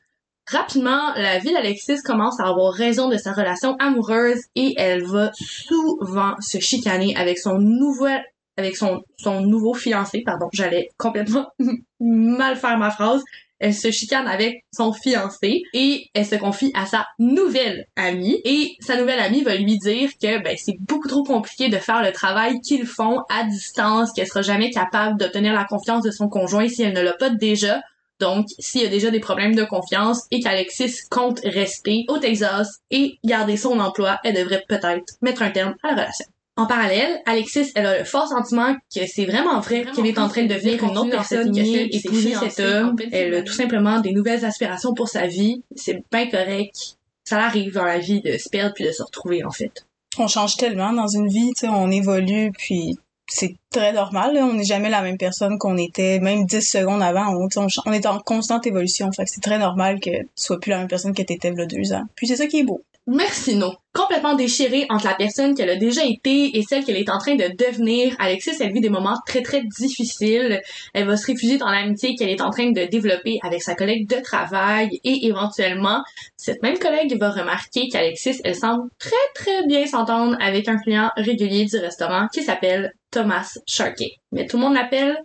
[0.51, 5.31] Rapidement, la vie d'Alexis commence à avoir raison de sa relation amoureuse et elle va
[5.33, 8.21] souvent se chicaner avec son nouvel
[8.57, 11.47] avec son, son nouveau fiancé, pardon, j'allais complètement
[11.99, 13.23] mal faire ma phrase,
[13.61, 18.75] elle se chicane avec son fiancé et elle se confie à sa nouvelle amie et
[18.81, 22.11] sa nouvelle amie va lui dire que ben c'est beaucoup trop compliqué de faire le
[22.11, 26.67] travail qu'ils font à distance, qu'elle sera jamais capable d'obtenir la confiance de son conjoint
[26.67, 27.81] si elle ne l'a pas déjà.
[28.19, 32.67] Donc, s'il y a déjà des problèmes de confiance et qu'Alexis compte rester au Texas
[32.91, 36.25] et garder son emploi, elle devrait peut-être mettre un terme à la relation.
[36.57, 40.27] En parallèle, Alexis, elle a le fort sentiment que c'est vraiment vrai qu'elle est en
[40.27, 42.95] train de devenir une autre personne, fait épouser cet homme.
[43.11, 45.63] Elle a tout simplement des nouvelles aspirations pour sa vie.
[45.75, 46.97] C'est bien correct.
[47.23, 49.85] Ça arrive dans la vie de se perdre puis de se retrouver, en fait.
[50.17, 54.33] On change tellement dans une vie, tu sais, on évolue, puis c'est très normal.
[54.33, 54.45] Là.
[54.45, 57.33] On n'est jamais la même personne qu'on était, même 10 secondes avant.
[57.33, 59.09] On, on, on est en constante évolution.
[59.13, 61.57] Fait que c'est très normal que tu sois plus la même personne que t'étais il
[61.57, 62.03] y a deux ans.
[62.15, 62.81] Puis c'est ça qui est beau.
[63.07, 63.73] Merci non.
[63.93, 67.35] Complètement déchirée entre la personne qu'elle a déjà été et celle qu'elle est en train
[67.35, 70.61] de devenir, Alexis, elle vit des moments très très difficiles.
[70.93, 74.07] Elle va se réfugier dans l'amitié qu'elle est en train de développer avec sa collègue
[74.07, 76.03] de travail et éventuellement,
[76.37, 81.09] cette même collègue va remarquer qu'Alexis, elle semble très très bien s'entendre avec un client
[81.17, 84.11] régulier du restaurant qui s'appelle Thomas Sharkey.
[84.31, 85.17] Mais tout le monde l'appelle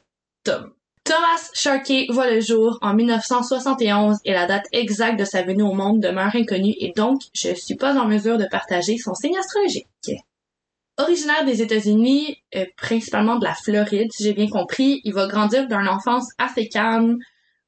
[0.44, 0.75] Tom.
[1.06, 5.72] Thomas Sharkey voit le jour en 1971 et la date exacte de sa venue au
[5.72, 9.86] monde demeure inconnue et donc je suis pas en mesure de partager son signe astrologique.
[10.98, 15.68] Originaire des États-Unis, euh, principalement de la Floride, si j'ai bien compris, il va grandir
[15.68, 17.18] d'une enfance assez calme.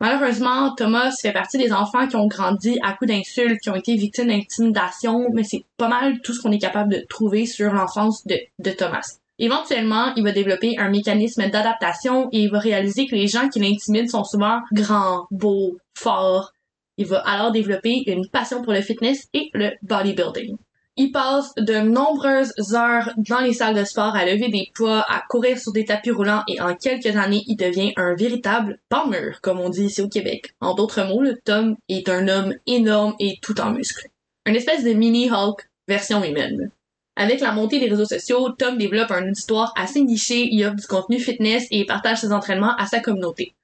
[0.01, 3.95] Malheureusement, Thomas fait partie des enfants qui ont grandi à coups d'insultes, qui ont été
[3.95, 8.27] victimes d'intimidation, mais c'est pas mal tout ce qu'on est capable de trouver sur l'enfance
[8.27, 9.19] de Thomas.
[9.39, 13.61] Éventuellement, il va développer un mécanisme d'adaptation et il va réaliser que les gens qui
[13.61, 16.53] l'intimident sont souvent grands, beaux, forts.
[16.97, 20.57] Il va alors développer une passion pour le fitness et le bodybuilding.
[21.01, 25.23] Il passe de nombreuses heures dans les salles de sport à lever des poids, à
[25.29, 29.61] courir sur des tapis roulants et en quelques années, il devient un véritable palmeur, comme
[29.61, 30.57] on dit ici au Québec.
[30.61, 34.09] En d'autres mots, le Tom est un homme énorme et tout en muscles.
[34.45, 36.73] Une espèce de mini Hulk version humaine.
[37.21, 40.87] Avec la montée des réseaux sociaux, Tom développe un auditoire assez niché, il offre du
[40.87, 43.55] contenu fitness et partage ses entraînements à sa communauté.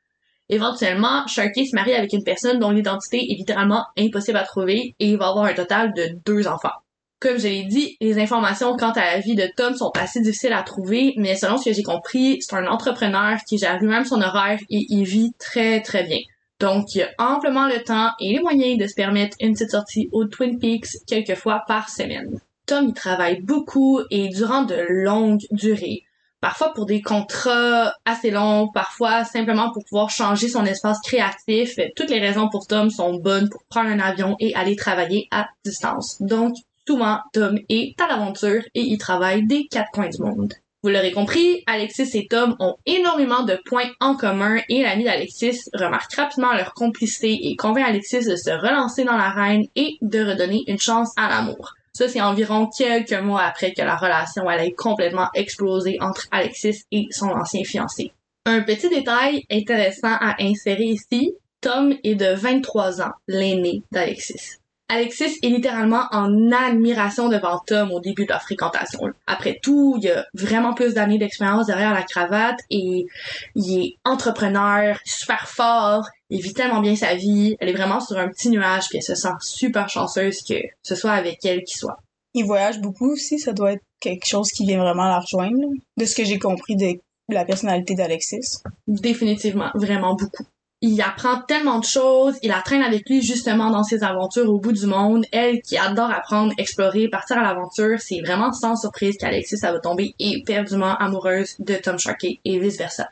[0.49, 5.07] Éventuellement, Sharky se marie avec une personne dont l'identité est littéralement impossible à trouver et
[5.07, 6.75] il va avoir un total de deux enfants.
[7.21, 10.53] Comme je l'ai dit, les informations quant à la vie de Tom sont assez difficiles
[10.53, 14.21] à trouver, mais selon ce que j'ai compris, c'est un entrepreneur qui gère lui-même son
[14.21, 16.19] horaire et il vit très très bien.
[16.59, 20.09] Donc, il a amplement le temps et les moyens de se permettre une petite sortie
[20.11, 22.41] au Twin Peaks quelques fois par semaine.
[22.67, 26.05] Tom, il travaille beaucoup et durant de longues durées.
[26.41, 31.79] Parfois pour des contrats assez longs, parfois simplement pour pouvoir changer son espace créatif.
[31.97, 35.49] Toutes les raisons pour Tom sont bonnes pour prendre un avion et aller travailler à
[35.65, 36.21] distance.
[36.21, 36.55] Donc,
[36.87, 40.53] souvent, Tom est à l'aventure et il travaille des quatre coins du monde.
[40.83, 45.63] Vous l'aurez compris, Alexis et Tom ont énormément de points en commun et l'ami d'Alexis
[45.73, 50.63] remarque rapidement leur complicité et convainc Alexis de se relancer dans l'arène et de redonner
[50.67, 51.75] une chance à l'amour.
[51.97, 57.07] Ça, c'est environ quelques mois après que la relation allait complètement exploser entre Alexis et
[57.11, 58.13] son ancien fiancé.
[58.47, 64.59] Un petit détail intéressant à insérer ici, Tom est de 23 ans, l'aîné d'Alexis.
[64.89, 69.01] Alexis est littéralement en admiration devant Tom au début de leur fréquentation.
[69.27, 73.07] Après tout, il a vraiment plus d'années d'expérience derrière la cravate et
[73.55, 78.19] il est entrepreneur, super fort, il vit tellement bien sa vie, elle est vraiment sur
[78.19, 81.79] un petit nuage puis elle se sent super chanceuse que ce soit avec elle qui
[81.79, 81.99] soit.
[82.35, 85.67] il voyage beaucoup aussi, ça doit être quelque chose qui vient vraiment la rejoindre,
[85.97, 88.59] de ce que j'ai compris de la personnalité d'Alexis.
[88.87, 90.45] Définitivement, vraiment beaucoup.
[90.87, 94.59] Il apprend tellement de choses, il la traîne avec lui justement dans ses aventures au
[94.61, 95.25] bout du monde.
[95.33, 100.15] Elle qui adore apprendre, explorer, partir à l'aventure, c'est vraiment sans surprise qu'Alexis va tomber
[100.19, 103.09] éperdument amoureuse de Tom Sharkey et vice versa.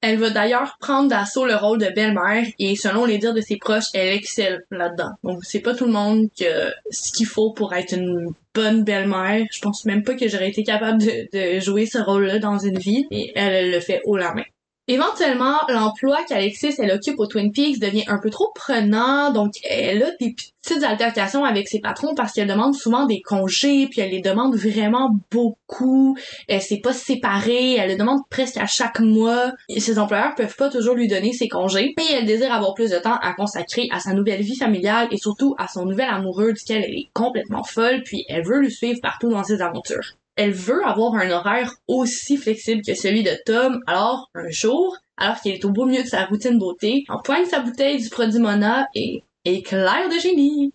[0.00, 3.58] Elle va d'ailleurs prendre d'assaut le rôle de belle-mère et selon les dires de ses
[3.58, 5.10] proches, elle excelle là-dedans.
[5.22, 8.82] Donc c'est pas tout le monde qui a ce qu'il faut pour être une bonne
[8.82, 9.44] belle-mère.
[9.52, 12.78] Je pense même pas que j'aurais été capable de, de jouer ce rôle-là dans une
[12.78, 14.44] vie et elle, elle le fait haut la main.
[14.88, 20.02] Éventuellement, l'emploi qu'Alexis elle occupe au Twin Peaks devient un peu trop prenant, donc elle
[20.02, 24.10] a des petites altercations avec ses patrons parce qu'elle demande souvent des congés, puis elle
[24.10, 26.16] les demande vraiment beaucoup.
[26.48, 29.52] Elle s'est pas séparée, elle les demande presque à chaque mois.
[29.78, 32.98] Ses employeurs peuvent pas toujours lui donner ses congés, et elle désire avoir plus de
[32.98, 36.82] temps à consacrer à sa nouvelle vie familiale et surtout à son nouvel amoureux duquel
[36.82, 40.82] elle est complètement folle, puis elle veut le suivre partout dans ses aventures elle veut
[40.86, 45.64] avoir un horaire aussi flexible que celui de Tom, alors un jour, alors qu'elle est
[45.66, 50.08] au beau milieu de sa routine beauté, empoigne sa bouteille du produit Mona et éclaire
[50.08, 50.72] de génie.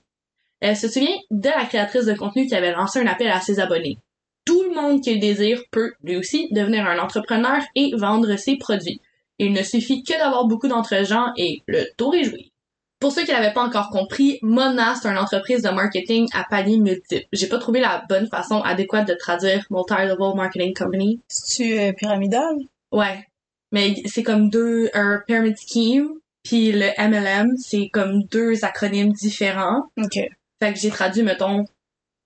[0.60, 3.60] Elle se souvient de la créatrice de contenu qui avait lancé un appel à ses
[3.60, 3.98] abonnés.
[4.46, 9.02] Tout le monde qui désire peut, lui aussi, devenir un entrepreneur et vendre ses produits.
[9.40, 12.52] Il ne suffit que d'avoir beaucoup d'entre-gens et le tour est joué.
[13.00, 16.78] Pour ceux qui l'avaient pas encore compris, Mona, c'est une entreprise de marketing à palier
[16.78, 17.28] multiples.
[17.34, 21.20] J'ai pas trouvé la bonne façon adéquate de traduire Multi-Level Marketing Company.
[21.28, 22.56] C'est-tu euh, pyramidal?
[22.92, 23.26] Ouais.
[23.72, 26.10] Mais c'est comme deux, un pyramid scheme,
[26.44, 29.84] puis le MLM, c'est comme deux acronymes différents.
[29.98, 30.20] OK.
[30.62, 31.66] Fait que j'ai traduit, mettons,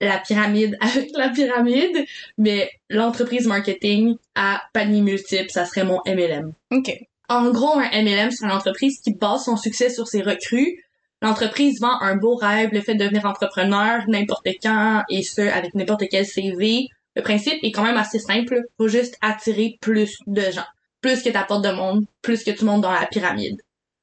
[0.02, 2.06] la pyramide avec la pyramide,
[2.38, 6.54] mais l'entreprise marketing à panier multiple, ça serait mon MLM.
[6.72, 7.09] OK.
[7.30, 10.84] En gros, un MLM, c'est une entreprise qui base son succès sur ses recrues.
[11.22, 15.76] L'entreprise vend un beau rêve, le fait de devenir entrepreneur n'importe quand et ce, avec
[15.76, 16.88] n'importe quel CV.
[17.16, 18.64] Le principe est quand même assez simple.
[18.78, 20.66] Faut juste attirer plus de gens.
[21.02, 23.62] Plus que t'apportes de monde, plus que le monde dans la pyramide.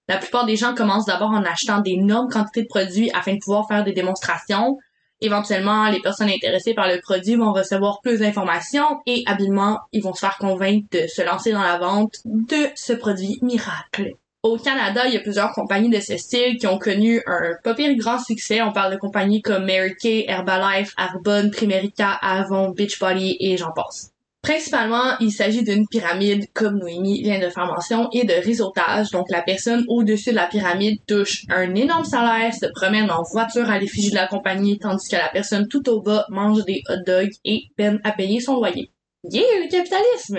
[0.08, 3.66] La plupart des gens commencent d'abord en achetant d'énormes quantités de produits afin de pouvoir
[3.66, 4.78] faire des démonstrations.
[5.20, 10.12] Éventuellement, les personnes intéressées par le produit vont recevoir plus d'informations et habilement, ils vont
[10.12, 14.12] se faire convaincre de se lancer dans la vente de ce produit miracle.
[14.42, 17.74] Au Canada, il y a plusieurs compagnies de ce style qui ont connu un pas
[17.74, 18.62] pire grand succès.
[18.62, 24.12] On parle de compagnies comme Mary Kay, Herbalife, Arbonne, Primerica, Avon, Beachbody et j'en passe.
[24.46, 29.11] Principalement, il s'agit d'une pyramide, comme Noémie vient de faire mention, et de réseautage.
[29.11, 33.68] Donc, la personne au-dessus de la pyramide touche un énorme salaire, se promène en voiture
[33.68, 37.02] à l'effigie de la compagnie, tandis que la personne tout au bas mange des hot
[37.04, 38.92] dogs et peine à payer son loyer.
[39.24, 40.38] Yeah, le capitalisme!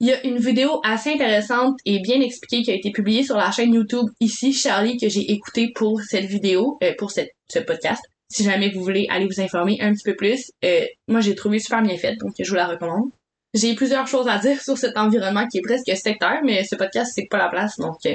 [0.00, 3.36] Il y a une vidéo assez intéressante et bien expliquée qui a été publiée sur
[3.36, 8.02] la chaîne YouTube ici, Charlie, que j'ai écouté pour cette vidéo, euh, pour ce podcast.
[8.30, 11.58] Si jamais vous voulez aller vous informer un petit peu plus, euh, moi j'ai trouvé
[11.58, 13.10] super bien faite, donc je vous la recommande.
[13.56, 17.12] J'ai plusieurs choses à dire sur cet environnement qui est presque sectaire, mais ce podcast,
[17.14, 18.14] c'est pas la place, donc euh,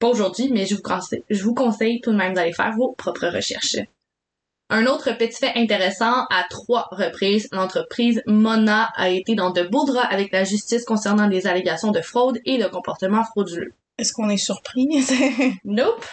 [0.00, 2.92] pas aujourd'hui, mais je vous, conseille, je vous conseille tout de même d'aller faire vos
[2.92, 3.76] propres recherches.
[4.68, 9.84] Un autre petit fait intéressant, à trois reprises, l'entreprise Mona a été dans de beaux
[9.84, 13.72] draps avec la justice concernant des allégations de fraude et de comportement frauduleux.
[13.98, 14.88] Est-ce qu'on est surpris?
[15.64, 16.06] Nope.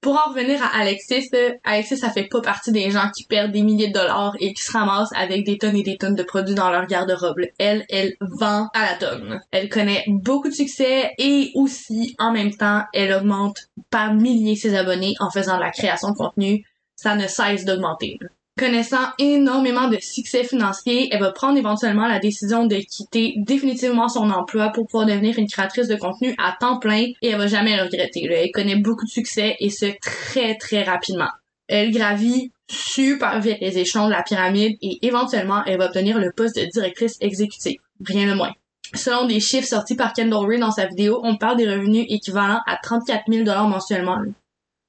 [0.00, 1.28] Pour en revenir à Alexis,
[1.64, 4.62] Alexis, ça fait pas partie des gens qui perdent des milliers de dollars et qui
[4.62, 7.40] se ramassent avec des tonnes et des tonnes de produits dans leur garde-robe.
[7.58, 9.40] Elle, elle vend à la tonne.
[9.50, 14.76] Elle connaît beaucoup de succès et aussi, en même temps, elle augmente par milliers ses
[14.76, 16.64] abonnés en faisant la création de contenu.
[16.94, 18.18] Ça ne cesse d'augmenter.
[18.58, 24.30] Connaissant énormément de succès financier, elle va prendre éventuellement la décision de quitter définitivement son
[24.30, 27.76] emploi pour pouvoir devenir une créatrice de contenu à temps plein et elle va jamais
[27.76, 28.24] le regretter.
[28.24, 31.28] Elle connaît beaucoup de succès et ce très très rapidement.
[31.68, 36.32] Elle gravit super vite les échelons de la pyramide et éventuellement elle va obtenir le
[36.32, 37.78] poste de directrice exécutive.
[38.04, 38.52] Rien de moins.
[38.92, 42.60] Selon des chiffres sortis par Kendall Ray dans sa vidéo, on parle des revenus équivalents
[42.66, 44.18] à 34 000 mensuellement.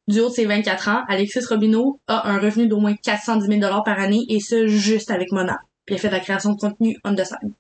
[0.10, 3.84] Du haut de ses 24 ans, Alexis Robineau a un revenu d'au moins 410 000
[3.86, 5.60] par année et ce, juste avec Mona.
[5.86, 7.54] Puis elle fait de la création de contenu on the side.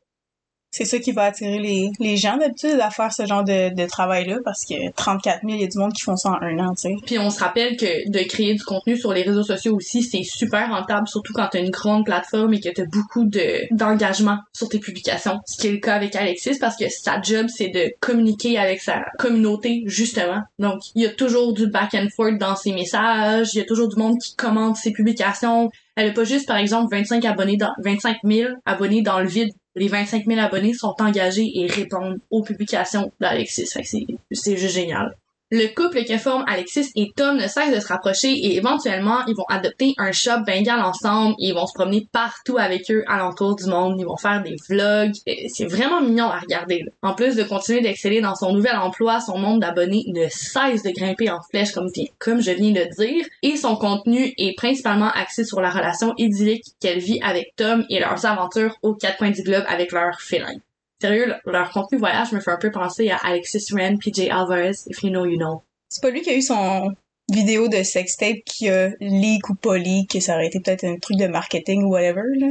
[0.72, 3.88] C'est ça qui va attirer les, les gens d'habitude à faire ce genre de, de
[3.88, 6.60] travail-là parce que 34 000, il y a du monde qui font ça en un
[6.60, 6.96] an, tu sais.
[7.06, 10.24] Puis on se rappelle que de créer du contenu sur les réseaux sociaux aussi, c'est
[10.24, 14.70] super rentable, surtout quand t'as une grande plateforme et que t'as beaucoup de d'engagement sur
[14.70, 15.40] tes publications.
[15.46, 18.82] Ce qui est le cas avec Alexis parce que sa job, c'est de communiquer avec
[18.82, 20.42] sa communauté, justement.
[20.60, 23.66] Donc, il y a toujours du back and forth dans ses messages, il y a
[23.66, 25.70] toujours du monde qui commente ses publications.
[25.96, 29.52] Elle a pas juste, par exemple, 25 abonnés dans, 25 000 abonnés dans le vide.
[29.80, 33.66] Les 25 000 abonnés sont engagés et répondent aux publications d'Alexis.
[33.66, 35.16] C'est juste génial.
[35.52, 39.36] Le couple que forment Alexis et Tom ne cesse de se rapprocher et éventuellement, ils
[39.36, 43.56] vont adopter un shop bengal ensemble et ils vont se promener partout avec eux alentour
[43.56, 43.96] du monde.
[43.98, 45.16] Ils vont faire des vlogs.
[45.48, 46.86] C'est vraiment mignon à regarder.
[47.02, 50.92] En plus de continuer d'exceller dans son nouvel emploi, son nombre d'abonnés ne cesse de
[50.92, 55.46] grimper en flèche comme, comme je viens de dire et son contenu est principalement axé
[55.46, 59.42] sur la relation idyllique qu'elle vit avec Tom et leurs aventures aux quatre coins du
[59.42, 60.54] globe avec leur félin.
[61.02, 65.02] Sérieux, leur contenu voyage me fait un peu penser à Alexis Ren, PJ Alvarez, If
[65.04, 65.64] You Know, You Know.
[65.90, 66.94] C'est pas lui qui a eu son
[67.32, 70.98] vidéo de sextape qui a leak ou pas leak, que ça aurait été peut-être un
[70.98, 72.48] truc de marketing ou whatever, là?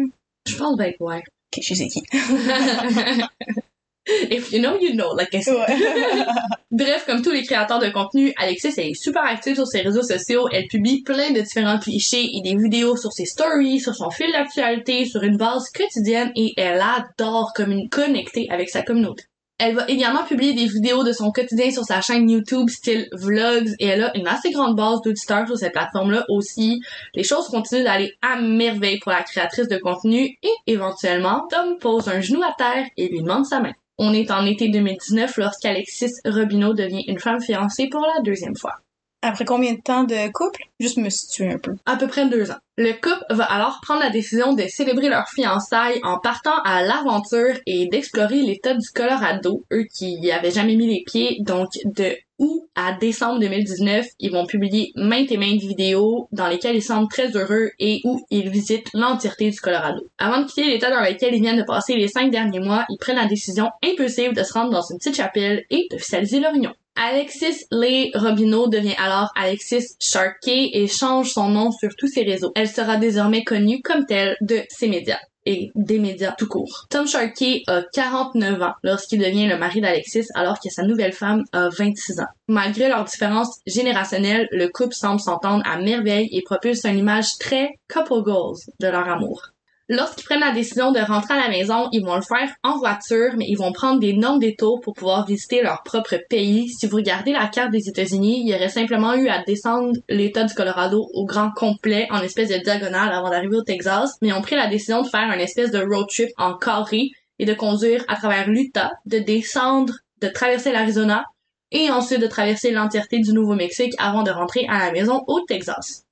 [0.47, 1.23] Je pense bien que ouais.
[1.57, 2.03] Ok, je sais qui.
[4.31, 5.57] If you know, you know, like I said.
[5.57, 6.27] Ouais.
[6.71, 10.49] Bref, comme tous les créateurs de contenu, Alexis est super active sur ses réseaux sociaux.
[10.53, 14.31] Elle publie plein de différents clichés et des vidéos sur ses stories, sur son fil
[14.33, 17.53] d'actualité, sur une base quotidienne et elle adore
[17.91, 19.25] connecter avec sa communauté.
[19.59, 23.75] Elle va également publier des vidéos de son quotidien sur sa chaîne YouTube style vlogs
[23.81, 26.81] et elle a une assez grande base d'auditeurs sur cette plateforme-là aussi.
[27.15, 32.09] Les choses continuent d'aller à merveille pour la créatrice de contenu et éventuellement, Tom pose
[32.09, 33.73] un genou à terre et lui demande sa main.
[33.99, 38.77] On est en été 2019 lorsqu'Alexis Robineau devient une femme fiancée pour la deuxième fois.
[39.23, 40.63] Après combien de temps de couple?
[40.79, 41.75] Juste me situer un peu.
[41.85, 42.59] À peu près deux ans.
[42.77, 47.57] Le couple va alors prendre la décision de célébrer leur fiançailles en partant à l'aventure
[47.67, 51.39] et d'explorer l'état du Colorado, eux qui y avaient jamais mis les pieds.
[51.41, 56.77] Donc, de août à décembre 2019, ils vont publier maintes et maintes vidéos dans lesquelles
[56.77, 60.01] ils semblent très heureux et où ils visitent l'entièreté du Colorado.
[60.19, 62.99] Avant de quitter l'état dans lequel ils viennent de passer les cinq derniers mois, ils
[62.99, 66.73] prennent la décision impulsive de se rendre dans une petite chapelle et d'officialiser leur union.
[67.01, 72.51] Alexis Lee Robineau devient alors Alexis Sharkey et change son nom sur tous ses réseaux.
[72.57, 76.87] Elle sera désormais connue comme telle de ses médias et des médias tout court.
[76.91, 81.45] Tom Sharkey a 49 ans lorsqu'il devient le mari d'Alexis alors que sa nouvelle femme
[81.53, 82.27] a 26 ans.
[82.49, 87.79] Malgré leurs différences générationnelles, le couple semble s'entendre à merveille et propulse une image très
[87.91, 89.53] couple goals de leur amour.
[89.91, 93.33] Lorsqu'ils prennent la décision de rentrer à la maison, ils vont le faire en voiture,
[93.39, 96.69] mais ils vont prendre d'énormes détours pour pouvoir visiter leur propre pays.
[96.69, 100.45] Si vous regardez la carte des États-Unis, il y aurait simplement eu à descendre l'État
[100.45, 104.35] du Colorado au grand complet en espèce de diagonale avant d'arriver au Texas, mais ils
[104.35, 107.55] ont pris la décision de faire une espèce de road trip en carré et de
[107.55, 111.25] conduire à travers l'Utah, de descendre, de traverser l'Arizona
[111.71, 116.08] et ensuite de traverser l'entièreté du Nouveau-Mexique avant de rentrer à la maison au Texas.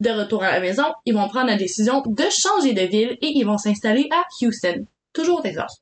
[0.00, 3.32] De retour à la maison, ils vont prendre la décision de changer de ville et
[3.34, 5.80] ils vont s'installer à Houston, toujours au Texas.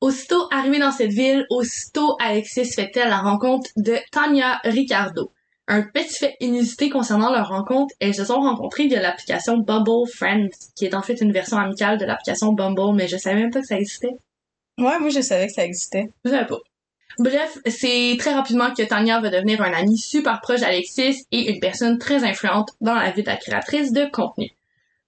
[0.00, 5.32] Aussitôt arrivé dans cette ville, aussitôt Alexis fait-elle la rencontre de Tanya Ricardo.
[5.68, 10.50] Un petit fait inusité concernant leur rencontre, elles se sont rencontrées via l'application Bumble Friends,
[10.76, 13.62] qui est en fait une version amicale de l'application Bumble, mais je savais même pas
[13.62, 14.16] que ça existait.
[14.78, 16.04] Ouais, moi je savais que ça existait.
[16.24, 16.58] Je savais pas.
[17.18, 21.60] Bref, c'est très rapidement que Tanya va devenir un ami super proche d'Alexis et une
[21.60, 24.50] personne très influente dans la vie de la créatrice de contenu.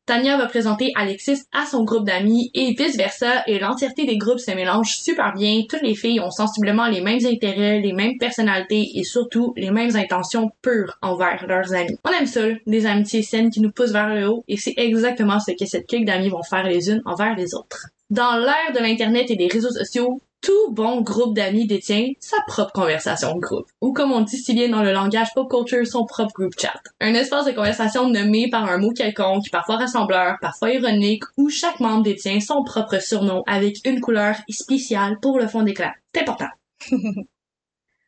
[0.09, 4.51] Tanya va présenter Alexis à son groupe d'amis et vice-versa et l'entièreté des groupes se
[4.53, 5.65] mélange super bien.
[5.69, 9.95] Toutes les filles ont sensiblement les mêmes intérêts, les mêmes personnalités et surtout les mêmes
[9.97, 11.99] intentions pures envers leurs amis.
[12.07, 15.41] On aime ça, des amitiés saines qui nous poussent vers le haut et c'est exactement
[15.41, 17.89] ce que cette clique d'amis vont faire les unes envers les autres.
[18.09, 22.73] Dans l'ère de l'internet et des réseaux sociaux, tout bon groupe d'amis détient sa propre
[22.73, 26.07] conversation de groupe, ou comme on dit si bien dans le langage pop culture, son
[26.07, 26.81] propre group chat.
[27.01, 31.81] Un espace de conversation nommé par un mot quelconque, parfois rassembleur, parfois ironique, où chaque
[31.81, 35.91] membre détient son propre surnom avec une couleur spéciale pour le fond d'écran.
[36.15, 36.49] C'est important.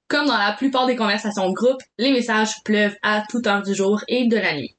[0.08, 3.74] Comme dans la plupart des conversations de groupe, les messages pleuvent à toute heure du
[3.74, 4.74] jour et de la nuit.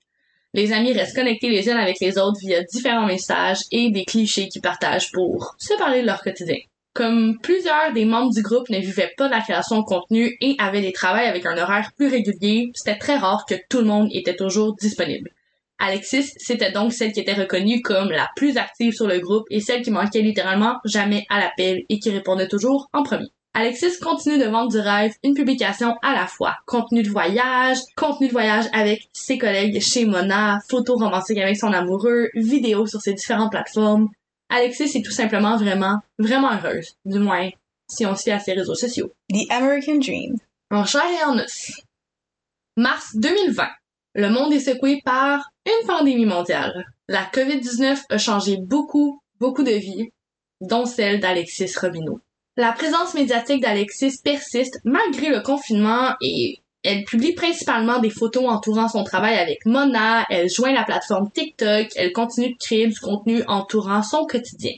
[0.54, 4.50] Les amis restent connectés les unes avec les autres via différents messages et des clichés
[4.50, 6.58] qu'ils partagent pour se parler de leur quotidien.
[6.94, 10.56] Comme plusieurs des membres du groupe ne vivaient pas de la création de contenu et
[10.60, 14.10] avaient des travails avec un horaire plus régulier, c'était très rare que tout le monde
[14.12, 15.30] était toujours disponible.
[15.80, 19.62] Alexis, c'était donc celle qui était reconnue comme la plus active sur le groupe et
[19.62, 23.30] celle qui manquait littéralement jamais à l'appel et qui répondait toujours en premier.
[23.54, 26.56] Alexis continue de vendre du rêve, une publication à la fois.
[26.66, 31.74] Contenu de voyage, contenu de voyage avec ses collègues chez Mona, photos romantiques avec son
[31.74, 34.10] amoureux, vidéos sur ses différentes plateformes.
[34.52, 36.97] Alexis est tout simplement vraiment, vraiment heureuse.
[37.06, 37.49] Du moins,
[37.88, 39.14] si on se fie à ses réseaux sociaux.
[39.30, 40.36] The American Dream.
[40.70, 41.82] En chair et en os.
[42.76, 43.68] Mars 2020.
[44.16, 46.86] Le monde est secoué par une pandémie mondiale.
[47.08, 50.12] La COVID-19 a changé beaucoup, beaucoup de vies,
[50.60, 52.20] dont celle d'Alexis Robineau.
[52.58, 58.88] La présence médiatique d'Alexis persiste malgré le confinement et elle publie principalement des photos entourant
[58.88, 63.44] son travail avec Mona, elle joint la plateforme TikTok, elle continue de créer du contenu
[63.48, 64.74] entourant son quotidien.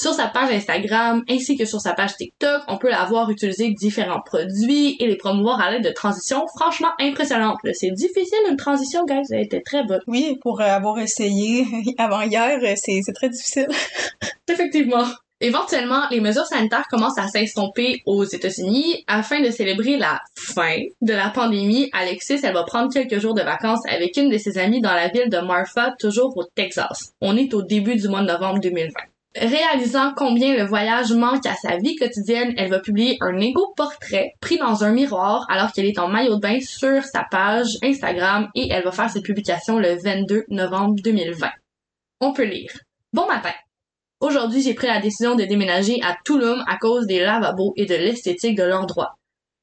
[0.00, 3.70] Sur sa page Instagram ainsi que sur sa page TikTok, on peut la voir utiliser
[3.70, 7.58] différents produits et les promouvoir à l'aide de transitions franchement impressionnantes.
[7.74, 10.00] C'est difficile une transition, guys, elle était très bonne.
[10.06, 11.66] Oui, pour euh, avoir essayé
[11.98, 13.68] avant hier, euh, c'est très difficile.
[14.48, 15.04] Effectivement.
[15.44, 19.02] Éventuellement, les mesures sanitaires commencent à s'estomper aux États-Unis.
[19.08, 23.42] Afin de célébrer la fin de la pandémie, Alexis, elle va prendre quelques jours de
[23.42, 27.12] vacances avec une de ses amies dans la ville de Marfa, toujours au Texas.
[27.20, 28.92] On est au début du mois de novembre 2020.
[29.34, 34.34] Réalisant combien le voyage manque à sa vie quotidienne, elle va publier un égo portrait
[34.40, 38.48] pris dans un miroir alors qu'elle est en maillot de bain sur sa page Instagram
[38.54, 41.48] et elle va faire cette publication le 22 novembre 2020.
[42.20, 42.70] On peut lire.
[43.12, 43.50] Bon matin.
[44.22, 47.96] Aujourd'hui, j'ai pris la décision de déménager à Tulum à cause des lavabos et de
[47.96, 49.16] l'esthétique de l'endroit.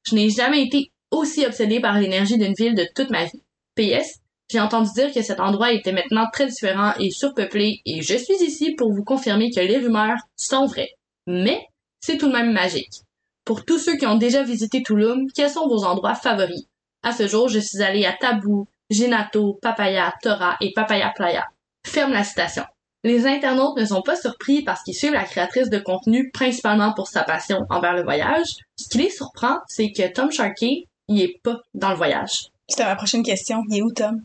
[0.06, 3.42] Je n'ai jamais été aussi obsédée par l'énergie d'une ville de toute ma vie.
[3.74, 4.18] PS,
[4.50, 8.44] j'ai entendu dire que cet endroit était maintenant très différent et surpeuplé et je suis
[8.44, 10.92] ici pour vous confirmer que les rumeurs sont vraies.
[11.26, 11.66] Mais
[12.00, 13.04] c'est tout de même magique.
[13.46, 16.66] Pour tous ceux qui ont déjà visité Tulum, quels sont vos endroits favoris?
[17.02, 21.46] À ce jour, je suis allée à Tabou, Genato, Papaya, Tora et Papaya Playa.
[21.86, 22.64] Ferme la citation.
[23.02, 27.08] Les internautes ne sont pas surpris parce qu'ils suivent la créatrice de contenu principalement pour
[27.08, 28.56] sa passion envers le voyage.
[28.76, 32.48] Ce qui les surprend, c'est que Tom Sharkey, il est pas dans le voyage.
[32.68, 33.62] C'était ma prochaine question.
[33.70, 34.20] Il est où, Tom?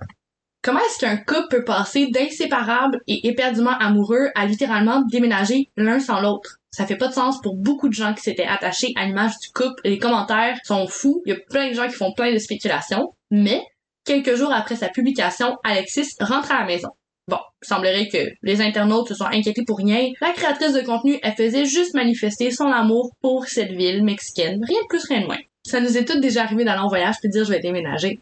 [0.62, 6.20] Comment est-ce qu'un couple peut passer d'inséparables et éperdument amoureux à littéralement déménager l'un sans
[6.20, 6.58] l'autre?
[6.72, 9.50] Ça fait pas de sens pour beaucoup de gens qui s'étaient attachés à l'image du
[9.54, 9.80] couple.
[9.86, 11.22] Les commentaires sont fous.
[11.26, 13.14] Il y a plein de gens qui font plein de spéculations.
[13.32, 13.64] Mais,
[14.04, 16.90] quelques jours après sa publication, Alexis rentre à la maison.
[17.28, 20.12] Bon, il semblerait que les internautes se sont inquiétés pour rien.
[20.22, 24.62] La créatrice de contenu, elle faisait juste manifester son amour pour cette ville mexicaine.
[24.64, 25.40] Rien de plus, rien de moins.
[25.66, 28.20] Ça nous est toutes déjà arrivé d'aller en voyage puis de dire je vais déménager.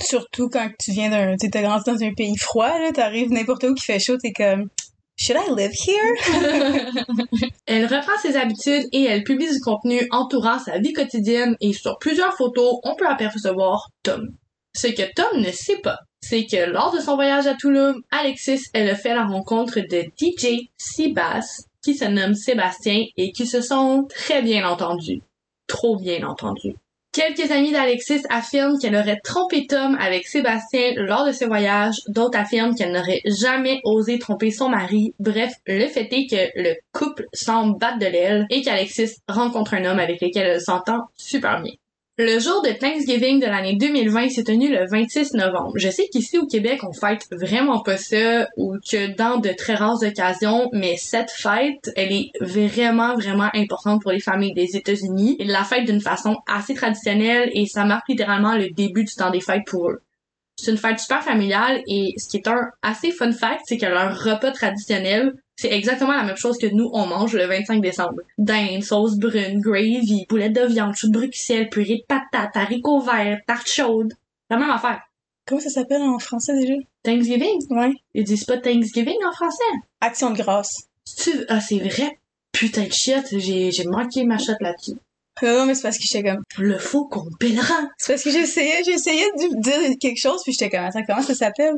[0.00, 1.36] Surtout quand tu viens d'un...
[1.36, 4.32] Tu t'as grandi dans un pays froid, là, t'arrives n'importe où qui fait chaud, t'es
[4.32, 4.68] comme...
[5.20, 6.94] Should I live here?
[7.66, 11.98] Elle reprend ses habitudes et elle publie du contenu entourant sa vie quotidienne et sur
[11.98, 14.28] plusieurs photos, on peut apercevoir Tom.
[14.76, 18.66] Ce que Tom ne sait pas, c'est que lors de son voyage à Tulum, Alexis,
[18.72, 23.60] elle a fait la rencontre de DJ Seabass, qui se nomme Sébastien et qui se
[23.60, 25.22] sont très bien entendus.
[25.66, 26.74] Trop bien entendus.
[27.12, 31.96] Quelques amis d'Alexis affirment qu'elle aurait trompé Tom avec Sébastien lors de ce voyage.
[32.08, 35.14] D'autres affirment qu'elle n'aurait jamais osé tromper son mari.
[35.18, 39.86] Bref, le fait est que le couple semble battre de l'aile et qu'Alexis rencontre un
[39.86, 41.72] homme avec lequel elle s'entend super bien.
[42.20, 45.74] Le jour de Thanksgiving de l'année 2020 s'est tenu le 26 novembre.
[45.76, 49.76] Je sais qu'ici au Québec, on fête vraiment pas ça ou que dans de très
[49.76, 55.36] rares occasions, mais cette fête, elle est vraiment, vraiment importante pour les familles des États-Unis.
[55.38, 59.30] Ils la fêtent d'une façon assez traditionnelle et ça marque littéralement le début du temps
[59.30, 60.02] des fêtes pour eux.
[60.56, 63.86] C'est une fête super familiale et ce qui est un assez fun fact, c'est que
[63.86, 68.20] leur repas traditionnel, c'est exactement la même chose que nous, on mange le 25 décembre.
[68.38, 73.40] Dinde, sauce brune, gravy, boulettes de viande, chou de Bruxelles, purée de patates, haricots verts,
[73.44, 74.14] tarte chaude.
[74.50, 75.02] La même affaire.
[75.46, 76.74] Comment ça s'appelle en français déjà?
[77.02, 77.58] Thanksgiving?
[77.70, 77.92] Ouais.
[78.14, 79.64] Ils disent pas Thanksgiving en français.
[80.00, 80.84] Action de grâce.
[81.16, 82.18] Tu- Ah, c'est vrai?
[82.52, 84.92] Putain de shit, j'ai, j'ai manqué ma shot là-dessus.
[85.42, 86.42] Non, mais c'est parce que j'étais comme...
[86.58, 87.90] Le faucon pèlerin.
[87.98, 91.34] C'est parce que j'essayais, j'essayais de dire quelque chose, puis j'étais comme, attends, comment ça
[91.34, 91.74] s'appelle?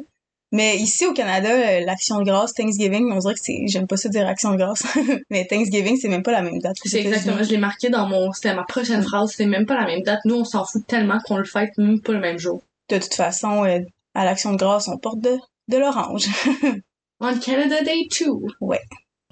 [0.52, 3.96] Mais ici, au Canada, euh, l'action de grâce, Thanksgiving, on dirait que c'est, j'aime pas
[3.96, 4.82] ça dire action de grâce.
[5.30, 6.76] mais Thanksgiving, c'est même pas la même date.
[6.84, 9.86] C'est exactement, je l'ai marqué dans mon, c'était ma prochaine phrase, c'est même pas la
[9.86, 10.20] même date.
[10.24, 12.62] Nous, on s'en fout tellement qu'on le fête même pas le même jour.
[12.88, 13.78] De toute façon, euh,
[14.14, 15.38] à l'action de grâce, on porte de,
[15.68, 16.26] de l'orange.
[17.22, 18.26] On Canada Day 2.
[18.62, 18.80] Ouais.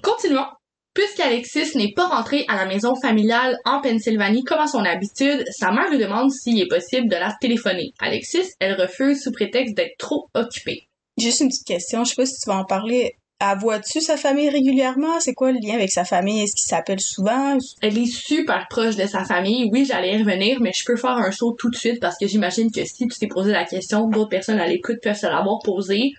[0.03, 0.45] Continuons.
[0.93, 5.71] Puisqu'Alexis n'est pas rentré à la maison familiale en Pennsylvanie comme à son habitude, sa
[5.71, 7.93] mère lui demande s'il est possible de la téléphoner.
[7.99, 10.88] Alexis, elle refuse sous prétexte d'être trop occupée.
[11.19, 13.15] Juste une petite question, je sais pas si tu vas en parler.
[13.41, 15.19] Elle voit-tu sa famille régulièrement?
[15.19, 16.41] C'est quoi le lien avec sa famille?
[16.41, 17.57] Est-ce qu'il s'appelle souvent?
[17.81, 19.69] Elle est super proche de sa famille.
[19.71, 22.27] Oui, j'allais y revenir, mais je peux faire un saut tout de suite parce que
[22.27, 25.59] j'imagine que si tu t'es posé la question, d'autres personnes à l'écoute peuvent se l'avoir
[25.63, 26.11] posée.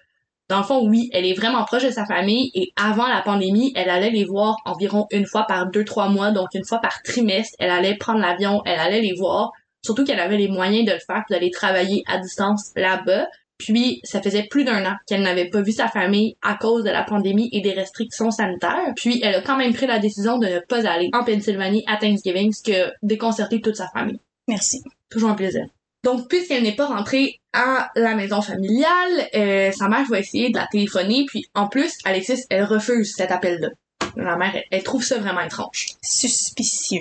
[0.49, 3.73] Dans le fond, oui, elle est vraiment proche de sa famille et avant la pandémie,
[3.77, 7.03] elle allait les voir environ une fois par deux, trois mois, donc une fois par
[7.03, 7.55] trimestre.
[7.59, 9.53] Elle allait prendre l'avion, elle allait les voir.
[9.85, 13.27] Surtout qu'elle avait les moyens de le faire, d'aller travailler à distance là-bas.
[13.61, 16.91] Puis, ça faisait plus d'un an qu'elle n'avait pas vu sa famille à cause de
[16.91, 18.93] la pandémie et des restrictions sanitaires.
[18.97, 21.99] Puis, elle a quand même pris la décision de ne pas aller en Pennsylvanie à
[21.99, 24.19] Thanksgiving, ce qui a déconcerté toute sa famille.
[24.49, 24.83] Merci.
[25.11, 25.67] Toujours un plaisir.
[26.03, 30.57] Donc, puisqu'elle n'est pas rentrée à la maison familiale, euh, sa mère va essayer de
[30.57, 33.69] la téléphoner, puis en plus, Alexis, elle refuse cet appel-là.
[34.17, 35.89] La mère, elle, elle trouve ça vraiment étrange.
[36.03, 37.01] Suspicieux.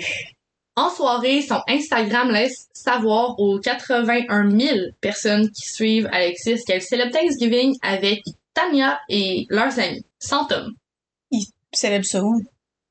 [0.76, 7.12] En soirée, son Instagram laisse savoir aux 81 000 personnes qui suivent Alexis qu'elle célèbre
[7.12, 8.22] Thanksgiving avec
[8.54, 10.72] Tania et leurs amis, sans Tom.
[11.30, 12.42] Il célèbre ça où?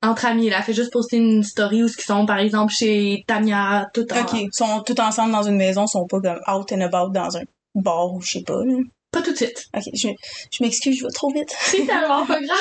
[0.01, 0.47] entre amis.
[0.47, 4.05] Elle a fait juste poster une story où ils sont, par exemple, chez Tania, tout
[4.13, 4.21] en...
[4.21, 7.09] Ok, ils sont tous ensemble dans une maison, ils sont pas comme out and about
[7.11, 7.43] dans un
[7.75, 8.63] bar ou je sais pas.
[8.63, 8.77] Là.
[9.11, 9.65] Pas tout de suite.
[9.75, 10.07] Ok, je,
[10.51, 11.49] je m'excuse, je vais trop vite.
[11.59, 12.57] C'est tellement pas grave.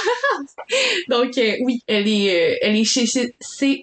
[1.09, 3.83] Donc, euh, oui, elle est, euh, elle est chez, chez, chez,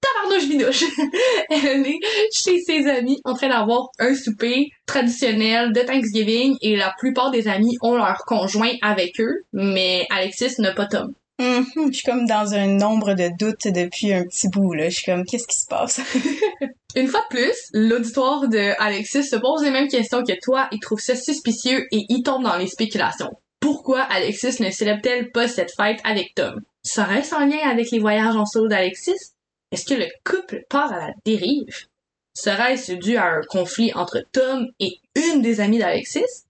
[0.00, 0.84] tabarnouche bidouche.
[1.50, 1.98] elle est
[2.32, 7.48] chez ses amis en train d'avoir un souper traditionnel de Thanksgiving et la plupart des
[7.48, 11.12] amis ont leur conjoint avec eux, mais Alexis n'a pas Tom.
[11.40, 14.88] Mhm, Je suis comme dans un nombre de doutes depuis un petit bout, là.
[14.88, 16.00] Je suis comme, qu'est-ce qui se passe?
[16.96, 20.80] Une fois de plus, l'auditoire de Alexis se pose les mêmes questions que toi et
[20.80, 23.30] trouve ça suspicieux et y tombe dans les spéculations.
[23.60, 26.60] Pourquoi Alexis ne célèbre-t-elle pas cette fête avec Tom?
[26.82, 29.34] Serait-ce en lien avec les voyages en solo d'Alexis?
[29.70, 31.86] Est-ce que le couple part à la dérive?
[32.34, 36.44] Serait-ce dû à un conflit entre Tom et une des amies d'Alexis?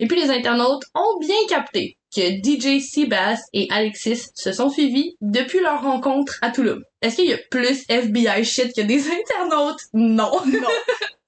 [0.00, 5.16] Et puis les internautes ont bien capté que DJ Seabass et Alexis se sont suivis
[5.20, 6.82] depuis leur rencontre à Toulouse.
[7.02, 9.02] Est-ce qu'il y a plus FBI shit que des
[9.38, 9.80] internautes?
[9.92, 10.30] Non.
[10.46, 10.68] non.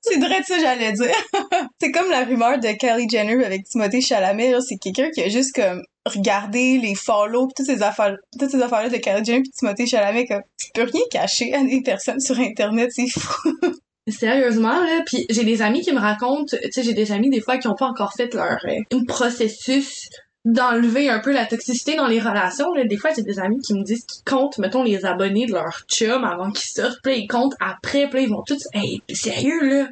[0.03, 1.15] C'est vrai de ça j'allais dire.
[1.81, 4.55] c'est comme la rumeur de Kylie Jenner avec Timothée Chalamet.
[4.67, 8.63] C'est quelqu'un qui a juste comme regardé les follow pis toutes ces affaires, toutes ces
[8.63, 12.21] affaires-là de Kylie Jenner pis Timothée Chalamet, comme, tu peux rien cacher à des personnes
[12.21, 13.51] sur Internet, c'est fou.
[14.09, 17.41] Sérieusement, là, puis j'ai des amis qui me racontent, tu sais, j'ai des amis des
[17.41, 20.09] fois qui ont pas encore fait leur euh, processus
[20.45, 22.73] d'enlever un peu la toxicité dans les relations.
[22.73, 22.85] Là.
[22.85, 25.83] Des fois, j'ai des amis qui me disent qu'ils comptent, mettons, les abonnés de leur
[25.87, 28.63] chum avant qu'ils sortent, puis là, ils comptent après, puis là, ils vont tous...
[28.73, 29.89] Hey, sérieux, là!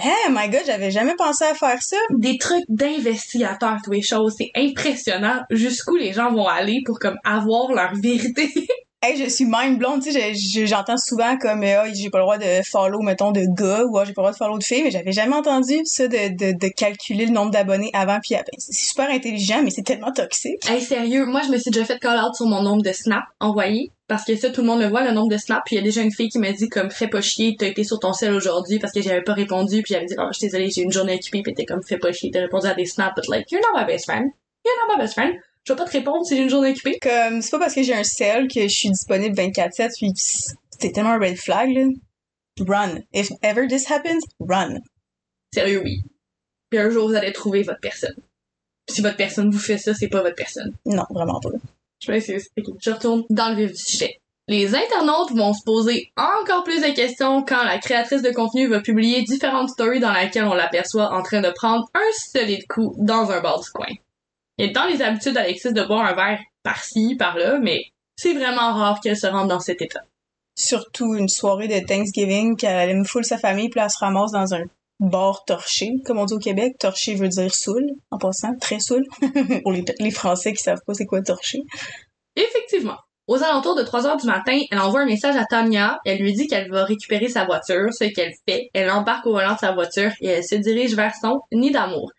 [0.00, 1.96] Hey, my god, j'avais jamais pensé à faire ça.
[2.10, 4.32] Des trucs d'investigateurs, tous les choses.
[4.38, 8.48] C'est impressionnant jusqu'où les gens vont aller pour, comme, avoir leur vérité.
[9.00, 12.10] Hey, je suis mind blonde, tu sais, je- je- j'entends souvent comme euh, Ah, j'ai
[12.10, 14.36] pas le droit de follow mettons de gars ou Ah, j'ai pas le droit de
[14.36, 17.90] follow de filles, mais j'avais jamais entendu ça de, de, de calculer le nombre d'abonnés
[17.94, 18.50] avant puis après.
[18.58, 20.68] C'est super intelligent, mais c'est tellement toxique.
[20.68, 23.22] Hey, sérieux, moi, je me suis déjà fait call out sur mon nombre de snaps
[23.38, 23.92] envoyés.
[24.08, 25.62] Parce que ça, tout le monde le voit, le nombre de snaps.
[25.66, 27.66] Puis il y a déjà une fille qui m'a dit, comme, fais pas chier, t'as
[27.66, 29.82] été sur ton sel aujourd'hui parce que j'avais pas répondu.
[29.82, 31.42] Puis j'avais dit, oh, je suis désolée, j'ai une journée occupée.
[31.42, 33.14] Puis t'es comme, fais pas chier, t'as répondu à des snaps.
[33.14, 34.24] But like, you're not my best friend.
[34.64, 35.34] You're not my best friend.
[35.64, 36.98] Je vais pas te répondre si j'ai une journée occupée.
[37.02, 40.92] Comme c'est pas parce que j'ai un cell que je suis disponible 24/7 puis c'est
[40.92, 41.86] tellement un red flag là.
[42.66, 43.02] Run.
[43.12, 44.78] If ever this happens, run.
[45.54, 46.02] Sérieux, oui.
[46.70, 48.16] Puis un jour, vous allez trouver votre personne.
[48.86, 50.72] Puis si votre personne vous fait ça, c'est pas votre personne.
[50.84, 51.50] Non, vraiment pas.
[52.00, 52.48] Je m'excuse.
[52.58, 54.20] Ok, je retourne dans le vif du sujet.
[54.48, 58.80] Les internautes vont se poser encore plus de questions quand la créatrice de contenu va
[58.80, 63.30] publier différentes stories dans lesquelles on l'aperçoit en train de prendre un solide coup dans
[63.30, 63.94] un bar du coin.
[64.58, 67.84] Il est dans les habitudes d'Alexis de boire un verre par-ci, par-là, mais
[68.16, 70.02] c'est vraiment rare qu'elle se rende dans cet état.
[70.56, 74.54] Surtout une soirée de Thanksgiving qu'elle aime full sa famille puis elle se ramasse dans
[74.54, 74.64] un
[74.98, 76.76] bar torché, comme on dit au Québec.
[76.80, 79.04] Torché veut dire saoul, en passant, très saoul.
[79.62, 81.60] Pour les, les Français qui savent pas c'est quoi torché.
[82.34, 82.96] Effectivement.
[83.28, 86.00] Aux alentours de 3 heures du matin, elle envoie un message à Tania.
[86.06, 88.70] Elle lui dit qu'elle va récupérer sa voiture, ce qu'elle fait.
[88.72, 92.10] Elle embarque au volant de sa voiture et elle se dirige vers son nid d'amour.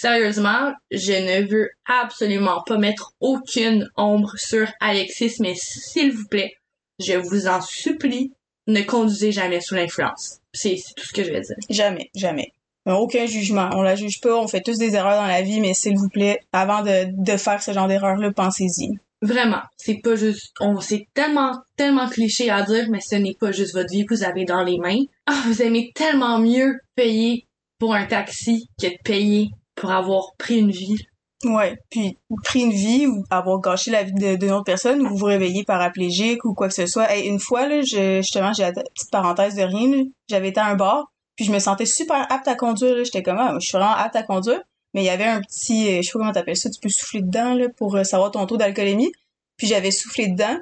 [0.00, 6.54] Sérieusement, je ne veux absolument pas mettre aucune ombre sur Alexis, mais s'il vous plaît,
[7.00, 8.32] je vous en supplie,
[8.68, 10.38] ne conduisez jamais sous l'influence.
[10.52, 11.56] C'est tout ce que je vais dire.
[11.68, 12.52] Jamais, jamais.
[12.86, 13.70] Aucun jugement.
[13.72, 16.08] On la juge pas, on fait tous des erreurs dans la vie, mais s'il vous
[16.08, 19.00] plaît, avant de, de faire ce genre d'erreur-là, pensez-y.
[19.20, 23.50] Vraiment, c'est pas juste, on c'est tellement, tellement cliché à dire, mais ce n'est pas
[23.50, 25.02] juste votre vie que vous avez dans les mains.
[25.26, 27.48] Ah, vous aimez tellement mieux payer
[27.80, 30.96] pour un taxi que de payer pour avoir pris une vie.
[31.44, 35.16] Ouais, puis pris une vie ou avoir gâché la vie de- autre personne ou vous
[35.16, 37.08] vous réveillez paraplégique ou quoi que ce soit.
[37.12, 40.66] Hey, une fois, là, je, justement, j'ai la petite parenthèse de rien, j'avais été à
[40.66, 43.04] un bar, puis je me sentais super apte à conduire.
[43.04, 44.60] J'étais comme, ah, je suis vraiment apte à conduire.
[44.94, 46.88] Mais il y avait un petit, euh, je sais pas comment t'appelles ça, tu peux
[46.88, 49.12] souffler dedans là, pour euh, savoir ton taux d'alcoolémie.
[49.56, 50.56] Puis j'avais soufflé dedans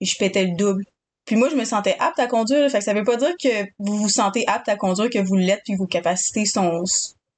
[0.00, 0.84] et je pétais le double.
[1.24, 2.60] Puis moi, je me sentais apte à conduire.
[2.60, 2.68] là.
[2.68, 5.34] Fait que ça veut pas dire que vous vous sentez apte à conduire, que vous
[5.36, 6.82] l'êtes, puis vos capacités sont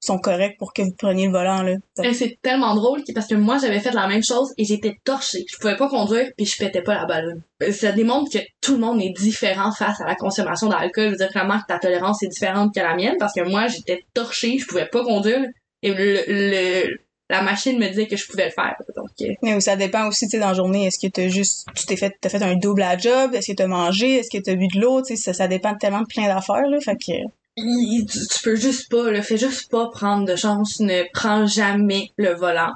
[0.05, 1.61] sont correctes pour que vous preniez le volant.
[1.63, 1.73] là.
[2.03, 5.45] Et c'est tellement drôle parce que moi j'avais fait la même chose et j'étais torchée.
[5.51, 7.41] Je pouvais pas conduire puis je pétais pas la ballonne.
[7.63, 11.05] Euh, Ça démontre que tout le monde est différent face à la consommation d'alcool.
[11.05, 13.67] Je veux dire clairement que ta tolérance est différente que la mienne parce que moi
[13.67, 15.45] j'étais torchée, je pouvais pas conduire
[15.81, 16.97] et le, le-
[17.27, 18.75] la machine me disait que je pouvais le faire.
[18.95, 20.85] Donc euh, Mais ça dépend aussi, tu sais, dans la journée.
[20.85, 23.33] Est-ce que t'as juste, tu t'es fait, t'as fait un double à job?
[23.33, 24.17] Est-ce que t'as mangé?
[24.19, 25.01] Est-ce que t'as bu de l'eau?
[25.01, 26.77] Tu sais, ça, ça dépend tellement de plein d'affaires, là.
[26.81, 27.13] Fait que,
[27.57, 32.33] tu, peux juste pas, le fais juste pas prendre de chance, ne prends jamais le
[32.33, 32.73] volant.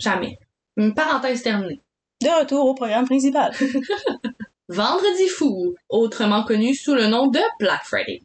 [0.00, 0.38] Jamais.
[0.76, 1.80] Une parenthèse terminée.
[2.22, 3.52] de retour au programme principal.
[4.68, 8.22] Vendredi fou, autrement connu sous le nom de Black Friday.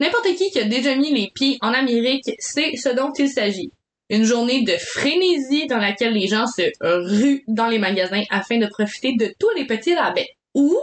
[0.00, 3.72] N'importe qui qui a déjà mis les pieds en Amérique sait ce dont il s'agit.
[4.10, 8.66] Une journée de frénésie dans laquelle les gens se ruent dans les magasins afin de
[8.66, 10.28] profiter de tous les petits rabais.
[10.54, 10.76] Ou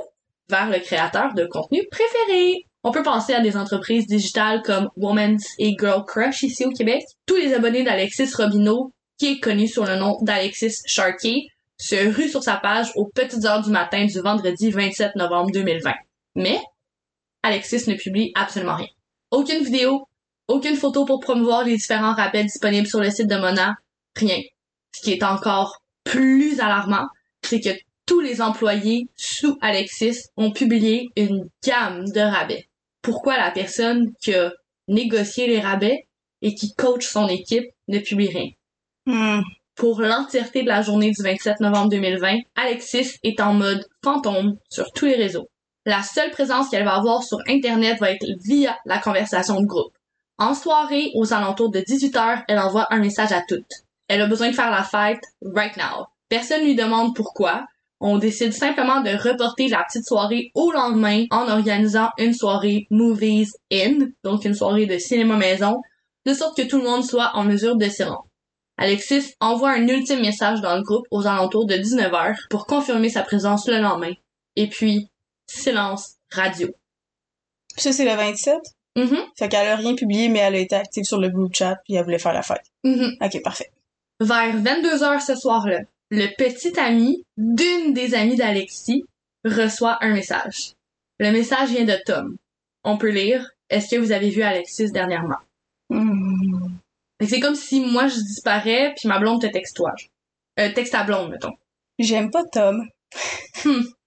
[0.50, 2.66] vers le créateur de contenu préféré.
[2.84, 7.04] On peut penser à des entreprises digitales comme Woman's et Girl Crush ici au Québec.
[7.26, 12.30] Tous les abonnés d'Alexis Robineau, qui est connu sous le nom d'Alexis Sharkey, se ruent
[12.30, 15.92] sur sa page aux petites heures du matin du vendredi 27 novembre 2020.
[16.36, 16.62] Mais,
[17.44, 18.88] Alexis ne publie absolument rien.
[19.32, 20.08] Aucune vidéo,
[20.48, 23.76] aucune photo pour promouvoir les différents rappels disponibles sur le site de Mona,
[24.16, 24.40] rien.
[24.96, 27.08] Ce qui est encore plus alarmant,
[27.42, 27.70] c'est que
[28.06, 32.69] tous les employés sous Alexis ont publié une gamme de rabais.
[33.02, 34.52] Pourquoi la personne qui a
[34.88, 36.08] négocié les rabais
[36.42, 38.50] et qui coach son équipe ne publie rien?
[39.06, 39.42] Hmm.
[39.76, 44.92] Pour l'entièreté de la journée du 27 novembre 2020, Alexis est en mode fantôme sur
[44.92, 45.48] tous les réseaux.
[45.86, 49.94] La seule présence qu'elle va avoir sur Internet va être via la conversation de groupe.
[50.38, 53.72] En soirée, aux alentours de 18h, elle envoie un message à toutes.
[54.08, 56.08] Elle a besoin de faire la fête right now.
[56.28, 57.66] Personne lui demande pourquoi.
[58.02, 63.52] On décide simplement de reporter la petite soirée au lendemain en organisant une soirée Movies
[63.74, 65.82] In, donc une soirée de cinéma maison,
[66.26, 68.26] de sorte que tout le monde soit en mesure de s'y rendre.
[68.78, 73.24] Alexis envoie un ultime message dans le groupe aux alentours de 19h pour confirmer sa
[73.24, 74.14] présence le lendemain.
[74.56, 75.10] Et puis,
[75.48, 76.70] silence radio.
[77.76, 78.56] Ça, c'est le 27?
[78.96, 81.78] Mhm, Fait qu'elle a rien publié, mais elle a été active sur le group chat,
[81.84, 82.64] puis elle voulait faire la fête.
[82.86, 83.16] mhm.
[83.22, 83.72] Ok, parfait.
[84.22, 85.80] Vers 22h ce soir-là,
[86.10, 89.04] le petit ami d'une des amies d'Alexis
[89.46, 90.74] reçoit un message.
[91.20, 92.38] Le message vient de Tom.
[92.84, 95.38] On peut lire Est-ce que vous avez vu Alexis dernièrement?
[95.90, 96.70] Hmm.
[97.22, 99.94] C'est comme si moi je disparais puis ma blonde te texte toi.
[100.60, 101.54] Euh, texte à blonde, mettons.
[102.00, 102.88] J'aime pas Tom.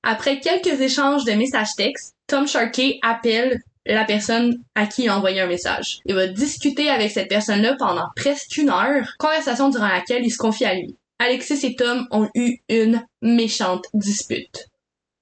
[0.02, 5.16] Après quelques échanges de messages textes, Tom Sharkey appelle la personne à qui il a
[5.16, 6.00] envoyé un message.
[6.06, 10.38] Il va discuter avec cette personne-là pendant presque une heure, conversation durant laquelle il se
[10.38, 10.96] confie à lui.
[11.22, 14.66] Alexis et Tom ont eu une méchante dispute.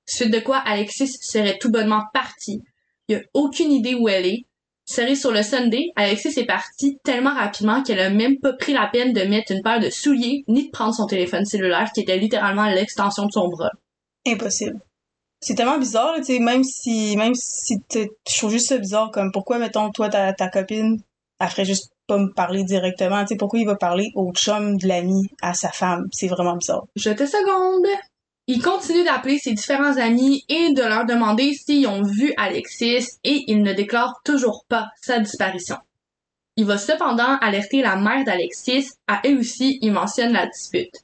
[0.06, 2.62] Suite de quoi Alexis serait tout bonnement parti.
[3.08, 4.44] Il a aucune idée où elle est.
[4.86, 8.88] Serré sur le Sunday, Alexis est partie tellement rapidement qu'elle a même pas pris la
[8.88, 12.16] peine de mettre une paire de souliers ni de prendre son téléphone cellulaire qui était
[12.16, 13.70] littéralement l'extension de son bras.
[14.26, 14.80] Impossible.
[15.40, 19.30] C'est tellement bizarre, tu même si, même si t'es- je trouve juste ça bizarre, comme
[19.32, 21.00] pourquoi, mettons, toi, ta, ta copine,
[21.38, 24.86] elle ferait juste me parler directement, tu sais, pourquoi il va parler au chum de
[24.86, 26.08] l'ami à sa femme?
[26.12, 26.86] C'est vraiment bizarre.
[26.96, 27.86] Je te seconde.
[28.46, 33.44] Il continue d'appeler ses différents amis et de leur demander s'ils ont vu Alexis et
[33.46, 35.76] il ne déclare toujours pas sa disparition.
[36.56, 40.94] Il va cependant alerter la mère d'Alexis, à elle aussi il mentionne la dispute.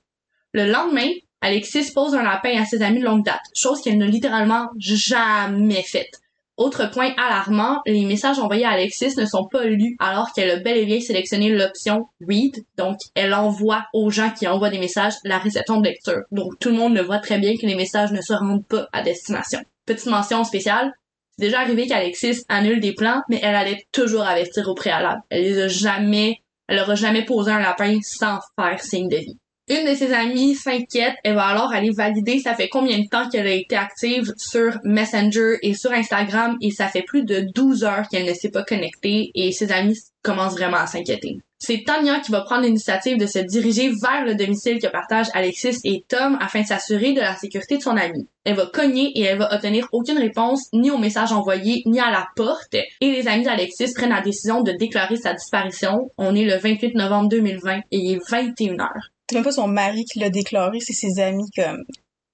[0.53, 1.09] Le lendemain,
[1.41, 5.83] Alexis pose un lapin à ses amis de longue date, chose qu'elle n'a littéralement jamais
[5.83, 6.21] faite.
[6.57, 10.57] Autre point alarmant, les messages envoyés à Alexis ne sont pas lus alors qu'elle a
[10.57, 15.15] bel et bien sélectionné l'option Read, donc elle envoie aux gens qui envoient des messages
[15.25, 16.23] la réception de lecture.
[16.33, 18.89] Donc tout le monde le voit très bien que les messages ne se rendent pas
[18.95, 19.61] à destination.
[19.85, 20.95] Petite mention spéciale,
[21.39, 25.21] c'est déjà arrivé qu'Alexis annule des plans, mais elle allait toujours avertir au préalable.
[25.29, 26.39] Elle les a jamais,
[26.69, 29.39] elle aura jamais posé un lapin sans faire signe de vie.
[29.69, 33.29] Une de ses amies s'inquiète, elle va alors aller valider ça fait combien de temps
[33.29, 37.83] qu'elle a été active sur Messenger et sur Instagram et ça fait plus de 12
[37.83, 41.39] heures qu'elle ne s'est pas connectée et ses amis commencent vraiment à s'inquiéter.
[41.59, 45.79] C'est Tania qui va prendre l'initiative de se diriger vers le domicile que partagent Alexis
[45.83, 48.29] et Tom afin de s'assurer de la sécurité de son ami.
[48.45, 52.13] Elle va cogner et elle va obtenir aucune réponse ni au message envoyé ni à
[52.13, 56.09] la porte et les amis d'Alexis prennent la décision de déclarer sa disparition.
[56.19, 59.11] On est le 28 novembre 2020 et il est 21 heures.
[59.29, 61.85] C'est même pas son mari qui l'a déclaré, c'est ses amis, comme,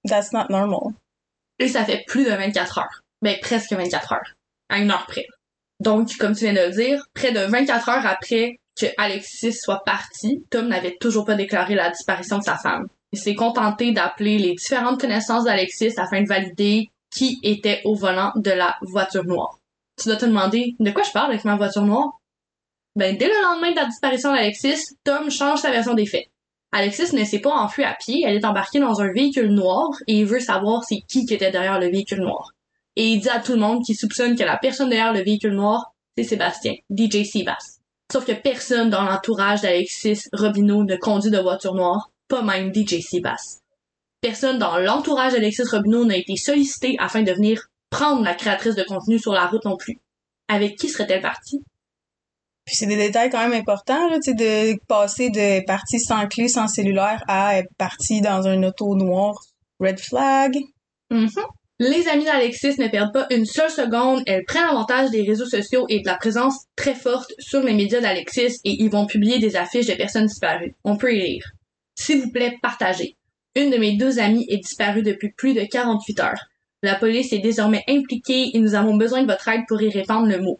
[0.07, 0.93] that's not normal.
[1.59, 3.03] Et ça fait plus de 24 heures.
[3.21, 4.33] Ben, presque 24 heures.
[4.69, 5.25] À une heure près.
[5.79, 9.83] Donc, comme tu viens de le dire, près de 24 heures après que Alexis soit
[9.83, 12.87] parti, Tom n'avait toujours pas déclaré la disparition de sa femme.
[13.11, 18.31] Il s'est contenté d'appeler les différentes connaissances d'Alexis afin de valider qui était au volant
[18.35, 19.59] de la voiture noire.
[20.01, 22.19] Tu dois te demander, de quoi je parle avec ma voiture noire?
[22.95, 26.27] Ben, dès le lendemain de la disparition d'Alexis, Tom change sa version des faits.
[26.75, 30.17] Alexis ne s'est pas enfuie à pied, elle est embarquée dans un véhicule noir et
[30.17, 32.49] il veut savoir c'est qui qui était derrière le véhicule noir.
[32.95, 35.53] Et il dit à tout le monde qu'il soupçonne que la personne derrière le véhicule
[35.53, 37.79] noir, c'est Sébastien, DJ Seabass.
[38.11, 43.01] Sauf que personne dans l'entourage d'Alexis Robineau ne conduit de voiture noire, pas même DJ
[43.01, 43.59] Seabass.
[44.19, 48.83] Personne dans l'entourage d'Alexis Robineau n'a été sollicité afin de venir prendre la créatrice de
[48.83, 49.99] contenu sur la route non plus.
[50.47, 51.63] Avec qui serait-elle partie?
[52.65, 56.67] Puis c'est des détails quand même importants, là, de passer de partie sans clé, sans
[56.67, 59.35] cellulaire à partie dans un auto noir.
[59.79, 60.57] Red flag.
[61.11, 61.29] Mhm.
[61.79, 65.85] Les amis d'Alexis ne perdent pas une seule seconde, elles prennent avantage des réseaux sociaux
[65.89, 69.55] et de la présence très forte sur les médias d'Alexis et ils vont publier des
[69.55, 70.75] affiches de personnes disparues.
[70.83, 71.51] On peut y lire.
[71.95, 73.17] S'il vous plaît, partagez.
[73.55, 76.45] Une de mes deux amies est disparue depuis plus de 48 heures.
[76.83, 80.27] La police est désormais impliquée et nous avons besoin de votre aide pour y répandre
[80.27, 80.59] le mot.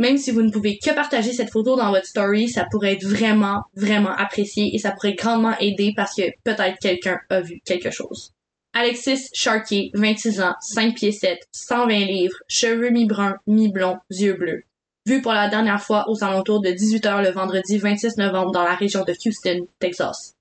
[0.00, 3.04] Même si vous ne pouvez que partager cette photo dans votre story, ça pourrait être
[3.04, 7.90] vraiment, vraiment apprécié et ça pourrait grandement aider parce que peut-être quelqu'un a vu quelque
[7.90, 8.32] chose.
[8.72, 14.62] Alexis Sharkey, 26 ans, 5 pieds 7, 120 livres, cheveux mi-bruns, mi-blonds, yeux bleus.
[15.04, 18.74] Vu pour la dernière fois aux alentours de 18h le vendredi 26 novembre dans la
[18.74, 20.34] région de Houston, Texas.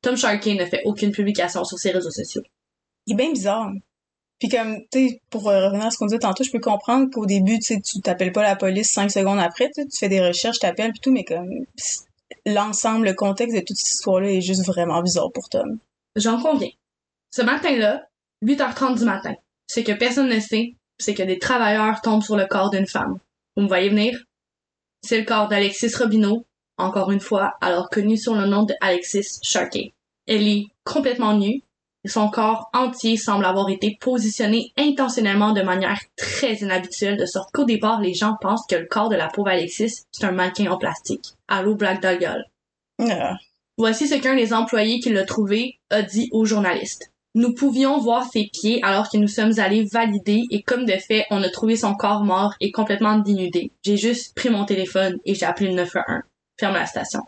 [0.00, 2.42] Tom Sharkey ne fait aucune publication sur ses réseaux sociaux.
[3.06, 3.72] Il est bien bizarre.
[4.40, 7.10] Puis comme, tu sais, pour euh, revenir à ce qu'on disait tantôt, je peux comprendre
[7.12, 10.26] qu'au début, tu sais, tu t'appelles pas la police cinq secondes après, tu fais des
[10.26, 11.66] recherches, t'appelles puis tout, mais comme
[12.46, 15.78] l'ensemble, le contexte de toute cette histoire-là est juste vraiment bizarre pour Tom.
[16.16, 16.70] J'en conviens.
[17.30, 18.08] Ce matin-là,
[18.42, 19.34] 8h30 du matin,
[19.66, 23.18] c'est que personne ne sait, c'est que des travailleurs tombent sur le corps d'une femme.
[23.56, 24.18] Vous me voyez venir?
[25.02, 26.46] C'est le corps d'Alexis Robineau,
[26.78, 29.92] encore une fois, alors connu sous le nom de Alexis Sharkey.
[30.26, 31.62] Elle est complètement nue,
[32.04, 37.64] son corps entier semble avoir été positionné intentionnellement de manière très inhabituelle, de sorte qu'au
[37.64, 40.78] départ, les gens pensent que le corps de la pauvre Alexis, c'est un mannequin en
[40.78, 41.34] plastique.
[41.48, 42.38] Allô, Black Dahlia.
[42.98, 43.36] Ah.
[43.76, 47.10] Voici ce qu'un des employés qui l'a trouvé a dit aux journalistes.
[47.34, 51.26] Nous pouvions voir ses pieds alors que nous sommes allés valider et comme de fait,
[51.30, 53.72] on a trouvé son corps mort et complètement dénudé.
[53.84, 56.22] J'ai juste pris mon téléphone et j'ai appelé le 911.
[56.58, 57.20] Ferme la station.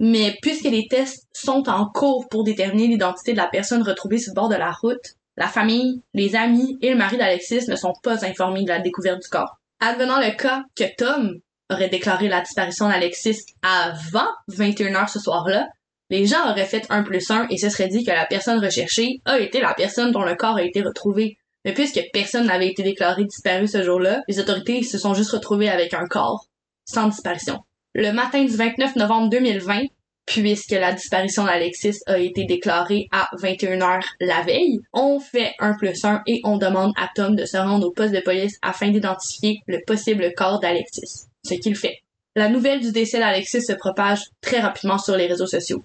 [0.00, 4.32] Mais puisque les tests sont en cours pour déterminer l'identité de la personne retrouvée sur
[4.32, 7.92] le bord de la route, la famille, les amis et le mari d'Alexis ne sont
[8.02, 9.58] pas informés de la découverte du corps.
[9.78, 11.38] Advenant le cas que Tom
[11.70, 15.68] aurait déclaré la disparition d'Alexis avant 21h ce soir-là,
[16.08, 19.20] les gens auraient fait un plus un et ce serait dit que la personne recherchée
[19.26, 21.36] a été la personne dont le corps a été retrouvé.
[21.64, 25.68] Mais puisque personne n'avait été déclaré disparu ce jour-là, les autorités se sont juste retrouvées
[25.68, 26.46] avec un corps,
[26.86, 27.60] sans disparition.
[27.94, 29.80] Le matin du 29 novembre 2020,
[30.24, 36.04] puisque la disparition d'Alexis a été déclarée à 21h la veille, on fait un plus
[36.04, 39.58] un et on demande à Tom de se rendre au poste de police afin d'identifier
[39.66, 41.26] le possible corps d'Alexis.
[41.44, 41.98] Ce qu'il fait.
[42.36, 45.82] La nouvelle du décès d'Alexis se propage très rapidement sur les réseaux sociaux.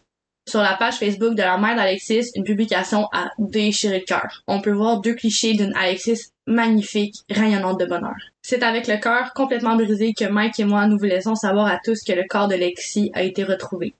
[0.47, 4.43] Sur la page Facebook de la mère d'Alexis, une publication a déchiré le cœur.
[4.45, 8.13] On peut voir deux clichés d'une Alexis magnifique, rayonnante de bonheur.
[8.43, 11.79] C'est avec le cœur complètement brisé que Mike et moi nous vous laissons savoir à
[11.83, 13.95] tous que le corps de Lexi a été retrouvé.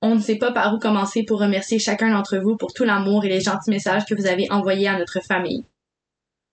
[0.00, 3.24] On ne sait pas par où commencer pour remercier chacun d'entre vous pour tout l'amour
[3.24, 5.64] et les gentils messages que vous avez envoyés à notre famille.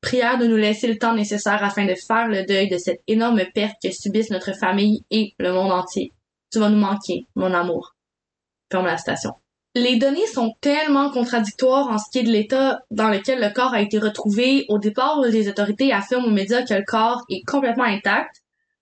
[0.01, 3.43] Prière de nous laisser le temps nécessaire afin de faire le deuil de cette énorme
[3.53, 6.11] perte que subissent notre famille et le monde entier.
[6.51, 7.90] Tu vas nous manquer, mon amour
[8.71, 9.31] ferme la station.
[9.73, 13.73] Les données sont tellement contradictoires en ce qui est de l'état dans lequel le corps
[13.73, 14.65] a été retrouvé.
[14.67, 18.41] Au départ, les autorités affirment aux médias que le corps est complètement intact.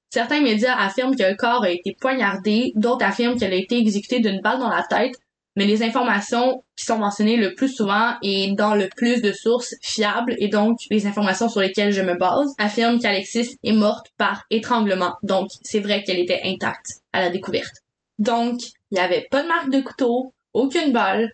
[0.09, 4.19] Certains médias affirment que le corps a été poignardé, d'autres affirment qu'il a été exécuté
[4.19, 5.13] d'une balle dans la tête,
[5.55, 9.75] mais les informations qui sont mentionnées le plus souvent et dans le plus de sources
[9.83, 14.45] fiables, et donc les informations sur lesquelles je me base, affirment qu'Alexis est morte par
[14.49, 15.13] étranglement.
[15.21, 17.83] Donc, c'est vrai qu'elle était intacte à la découverte.
[18.17, 18.61] Donc,
[18.91, 21.31] il n'y avait pas de marque de couteau, aucune balle.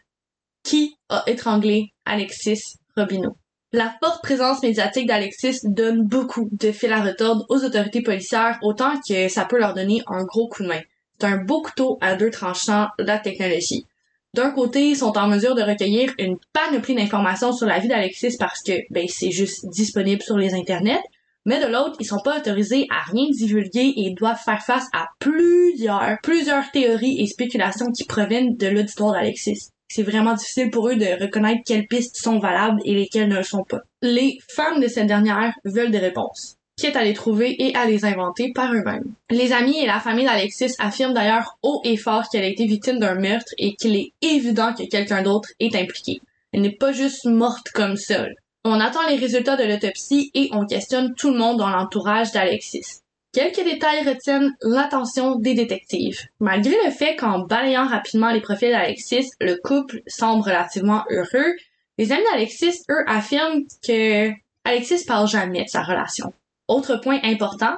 [0.64, 3.38] Qui a étranglé Alexis Robineau?
[3.72, 8.94] La forte présence médiatique d'Alexis donne beaucoup de fil à retordre aux autorités policières, autant
[9.08, 10.82] que ça peut leur donner un gros coup de main.
[11.20, 13.86] C'est un beau couteau à deux tranchants la technologie.
[14.34, 18.38] D'un côté, ils sont en mesure de recueillir une panoplie d'informations sur la vie d'Alexis
[18.38, 21.02] parce que ben c'est juste disponible sur les internets,
[21.46, 25.08] mais de l'autre, ils sont pas autorisés à rien divulguer et doivent faire face à
[25.20, 29.70] plusieurs, plusieurs théories et spéculations qui proviennent de l'auditoire d'Alexis.
[29.88, 33.44] C'est vraiment difficile pour eux de reconnaître quelles pistes sont valables et lesquelles ne le
[33.44, 33.82] sont pas.
[34.02, 38.06] Les femmes de cette dernière veulent des réponses quitte à les trouver et à les
[38.06, 39.14] inventer par eux-mêmes.
[39.30, 43.00] Les amis et la famille d'Alexis affirment d'ailleurs haut et fort qu'elle a été victime
[43.00, 46.22] d'un meurtre et qu'il est évident que quelqu'un d'autre est impliqué.
[46.52, 48.36] Elle n'est pas juste morte comme seule.
[48.68, 53.02] On attend les résultats de l'autopsie et on questionne tout le monde dans l'entourage d'Alexis.
[53.32, 56.22] Quelques détails retiennent l'attention des détectives.
[56.40, 61.54] Malgré le fait qu'en balayant rapidement les profils d'Alexis, le couple semble relativement heureux,
[62.00, 64.32] les amis d'Alexis, eux, affirment que
[64.64, 66.34] Alexis parle jamais de sa relation.
[66.68, 67.76] Autre point important,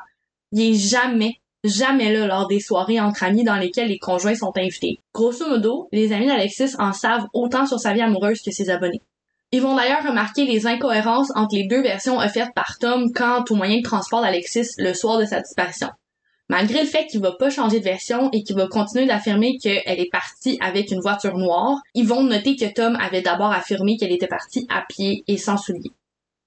[0.54, 4.54] il est jamais, jamais là lors des soirées entre amis dans lesquelles les conjoints sont
[4.56, 5.00] invités.
[5.14, 9.02] Grosso modo, les amis d'Alexis en savent autant sur sa vie amoureuse que ses abonnés.
[9.52, 13.56] Ils vont d'ailleurs remarquer les incohérences entre les deux versions offertes par Tom quant au
[13.56, 15.90] moyen de transport d'Alexis le soir de sa disparition.
[16.50, 19.82] Malgré le fait qu'il va pas changer de version et qu'il va continuer d'affirmer qu'elle
[19.86, 24.14] est partie avec une voiture noire, ils vont noter que Tom avait d'abord affirmé qu'elle
[24.14, 25.92] était partie à pied et sans souliers.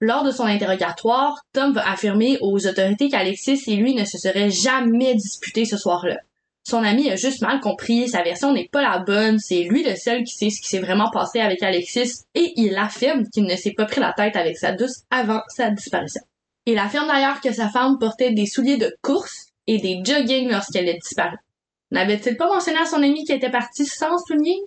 [0.00, 4.50] Lors de son interrogatoire, Tom va affirmer aux autorités qu'Alexis et lui ne se seraient
[4.50, 6.16] jamais disputés ce soir-là.
[6.62, 9.96] Son ami a juste mal compris, sa version n'est pas la bonne, c'est lui le
[9.96, 13.56] seul qui sait ce qui s'est vraiment passé avec Alexis et il affirme qu'il ne
[13.56, 16.22] s'est pas pris la tête avec sa douce avant sa disparition.
[16.66, 20.88] Il affirme d'ailleurs que sa femme portait des souliers de course et des jogging lorsqu'elle
[20.88, 21.38] est disparue.
[21.90, 24.60] N'avait-il pas mentionné à son ami qu'elle était partie sans souliers?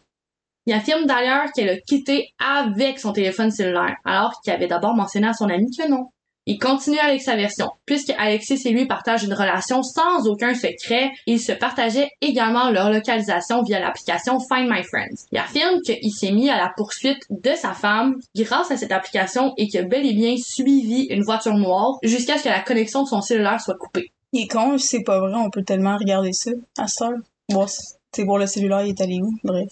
[0.66, 5.28] Il affirme d'ailleurs qu'elle a quitté avec son téléphone cellulaire, alors qu'il avait d'abord mentionné
[5.28, 6.10] à son ami que non.
[6.46, 7.70] Il continue avec sa version.
[7.86, 12.90] Puisque Alexis et lui partagent une relation sans aucun secret, ils se partageaient également leur
[12.90, 15.26] localisation via l'application Find My Friends.
[15.32, 19.54] Il affirme qu'il s'est mis à la poursuite de sa femme grâce à cette application
[19.58, 23.04] et qu'il a bel et bien suivi une voiture noire jusqu'à ce que la connexion
[23.04, 24.12] de son cellulaire soit coupée.
[24.34, 27.20] Il est con, c'est pas vrai, on peut tellement regarder ça à heure.
[27.50, 29.32] Bon, c'est pour le cellulaire, il est allé où?
[29.44, 29.70] Bref.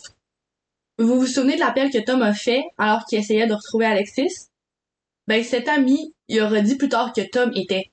[1.00, 4.51] Vous vous souvenez de l'appel que Tom a fait alors qu'il essayait de retrouver Alexis?
[5.32, 7.86] Ben, cet ami, il aura dit plus tard que Tom était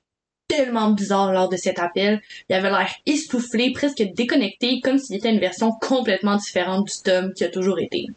[0.49, 2.19] tellement bizarre lors de cet appel.
[2.49, 7.31] Il avait l'air essoufflé, presque déconnecté, comme s'il était une version complètement différente du Tom
[7.33, 8.07] qui a toujours été.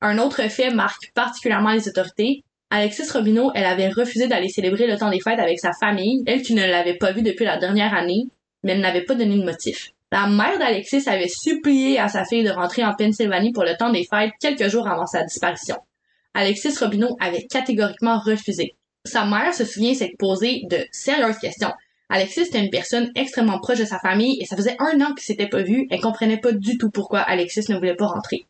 [0.00, 2.44] Un autre fait marque particulièrement les autorités.
[2.70, 6.42] Alexis Robineau, elle avait refusé d'aller célébrer le temps des fêtes avec sa famille, elle
[6.42, 8.28] qui ne l'avait pas vu depuis la dernière année,
[8.62, 9.90] mais elle n'avait pas donné de motif.
[10.12, 13.90] La mère d'Alexis avait supplié à sa fille de rentrer en Pennsylvanie pour le temps
[13.90, 15.78] des fêtes quelques jours avant sa disparition.
[16.36, 18.76] Alexis Robineau avait catégoriquement refusé.
[19.06, 21.72] Sa mère se souvient s'être posé de sérieuses questions.
[22.10, 25.24] Alexis était une personne extrêmement proche de sa famille et ça faisait un an qu'ils
[25.24, 25.86] s'étaient pas vus.
[25.90, 28.44] Elle comprenait pas du tout pourquoi Alexis ne voulait pas rentrer.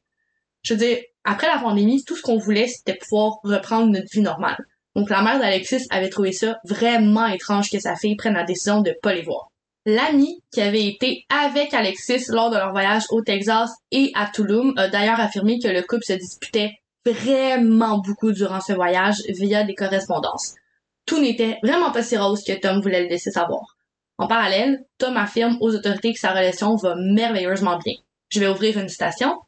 [0.62, 4.20] Je veux dire, après la pandémie, tout ce qu'on voulait, c'était pouvoir reprendre notre vie
[4.20, 4.59] normale.
[4.97, 8.80] Donc la mère d'Alexis avait trouvé ça vraiment étrange que sa fille prenne la décision
[8.80, 9.53] de pas les voir.
[9.84, 14.72] L'ami qui avait été avec Alexis lors de leur voyage au Texas et à Tulum
[14.76, 16.72] a d'ailleurs affirmé que le couple se disputait
[17.12, 20.54] vraiment beaucoup durant ce voyage via des correspondances.
[21.07, 23.76] Tout n'était vraiment pas si rose que Tom voulait le laisser savoir.
[24.18, 27.94] En parallèle, Tom affirme aux autorités que sa relation va merveilleusement bien.
[28.30, 29.38] Je vais ouvrir une citation.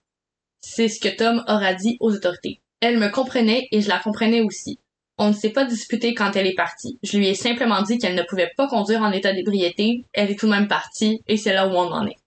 [0.61, 2.61] C'est ce que Tom aura dit aux autorités.
[2.81, 4.79] Elle me comprenait et je la comprenais aussi.
[5.17, 6.99] On ne s'est pas disputé quand elle est partie.
[7.03, 10.05] Je lui ai simplement dit qu'elle ne pouvait pas conduire en état d'ébriété.
[10.13, 12.19] Elle est tout de même partie et c'est là où on en est.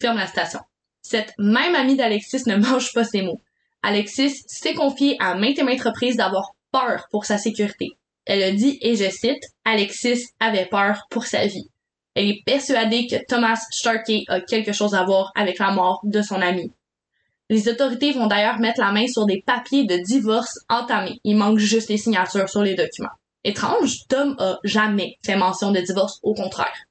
[0.00, 0.60] Ferme la citation.
[1.02, 3.40] Cette même amie d'Alexis ne mange pas ses mots.
[3.82, 7.96] Alexis s'est confié à maintes et maintes reprises d'avoir peur pour sa sécurité.
[8.24, 11.70] Elle a dit, et je cite, Alexis avait peur pour sa vie.
[12.14, 16.22] Elle est persuadée que Thomas Sharkey a quelque chose à voir avec la mort de
[16.22, 16.72] son ami.
[17.48, 21.20] Les autorités vont d'ailleurs mettre la main sur des papiers de divorce entamés.
[21.22, 23.10] Il manque juste les signatures sur les documents.
[23.44, 26.85] Étrange, Tom a jamais fait mention de divorce, au contraire.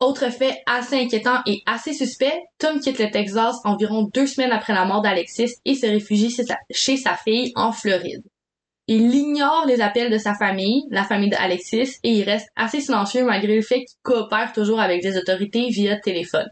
[0.00, 4.72] Autre fait assez inquiétant et assez suspect, Tom quitte le Texas environ deux semaines après
[4.72, 6.30] la mort d'Alexis et se réfugie
[6.70, 8.22] chez sa, fille en Floride.
[8.86, 13.24] Il ignore les appels de sa famille, la famille d'Alexis, et il reste assez silencieux
[13.24, 16.48] malgré le fait qu'il coopère toujours avec les autorités via téléphone.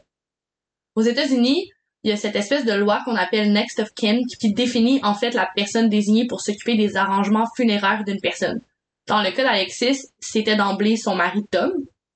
[0.97, 1.70] Aux États-Unis,
[2.03, 5.14] il y a cette espèce de loi qu'on appelle Next of Kin qui définit en
[5.14, 8.61] fait la personne désignée pour s'occuper des arrangements funéraires d'une personne.
[9.07, 11.70] Dans le cas d'Alexis, c'était d'emblée son mari Tom.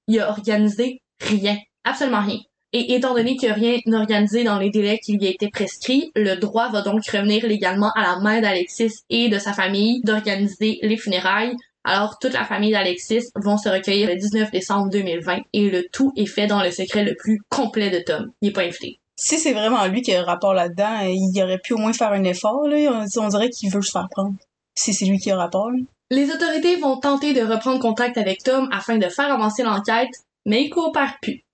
[0.08, 2.38] Il a organisé rien, absolument rien.
[2.72, 5.48] Et étant donné qu'il n'y a rien organisé dans les délais qui lui a été
[5.48, 10.02] prescrits, le droit va donc revenir légalement à la mère d'Alexis et de sa famille
[10.04, 11.56] d'organiser les funérailles.
[11.82, 16.12] Alors toute la famille d'Alexis vont se recueillir le 19 décembre 2020 et le tout
[16.16, 18.30] est fait dans le secret le plus complet de Tom.
[18.40, 19.00] Il n'est pas invité.
[19.16, 22.12] Si c'est vraiment lui qui a le rapport là-dedans, il aurait pu au moins faire
[22.12, 22.66] un effort.
[22.68, 23.04] Là.
[23.18, 24.34] On, dirait qu'il veut se faire prendre.
[24.74, 25.70] Si c'est lui qui a le rapport.
[26.10, 30.08] Les autorités vont tenter de reprendre contact avec Tom afin de faire avancer l'enquête,
[30.46, 31.44] mais il coopère plus.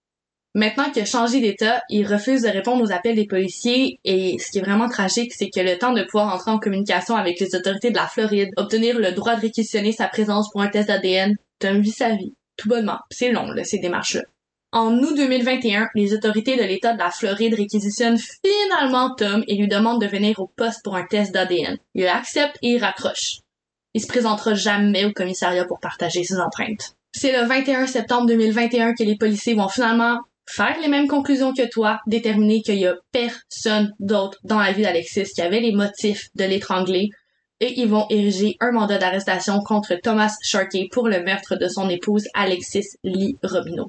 [0.55, 4.51] Maintenant qu'il a changé d'état, il refuse de répondre aux appels des policiers et ce
[4.51, 7.55] qui est vraiment tragique, c'est que le temps de pouvoir entrer en communication avec les
[7.55, 11.37] autorités de la Floride, obtenir le droit de réquisitionner sa présence pour un test d'ADN,
[11.59, 12.35] Tom vit sa vie.
[12.57, 13.01] Tout bonnement.
[13.11, 14.23] C'est long, là, ces démarches-là.
[14.73, 19.69] En août 2021, les autorités de l'État de la Floride réquisitionnent finalement Tom et lui
[19.69, 21.77] demandent de venir au poste pour un test d'ADN.
[21.95, 23.41] Il accepte et il raccroche.
[23.93, 26.97] Il se présentera jamais au commissariat pour partager ses empreintes.
[27.19, 31.67] C'est le 21 septembre 2021 que les policiers vont finalement faire les mêmes conclusions que
[31.67, 36.29] toi, déterminer qu'il y a personne d'autre dans la vie d'Alexis qui avait les motifs
[36.35, 37.09] de l'étrangler,
[37.61, 41.89] et ils vont ériger un mandat d'arrestation contre Thomas Sharkey pour le meurtre de son
[41.89, 43.87] épouse Alexis Lee Robineau.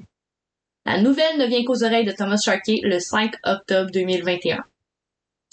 [0.86, 4.64] La nouvelle ne vient qu'aux oreilles de Thomas Sharkey le 5 octobre 2021.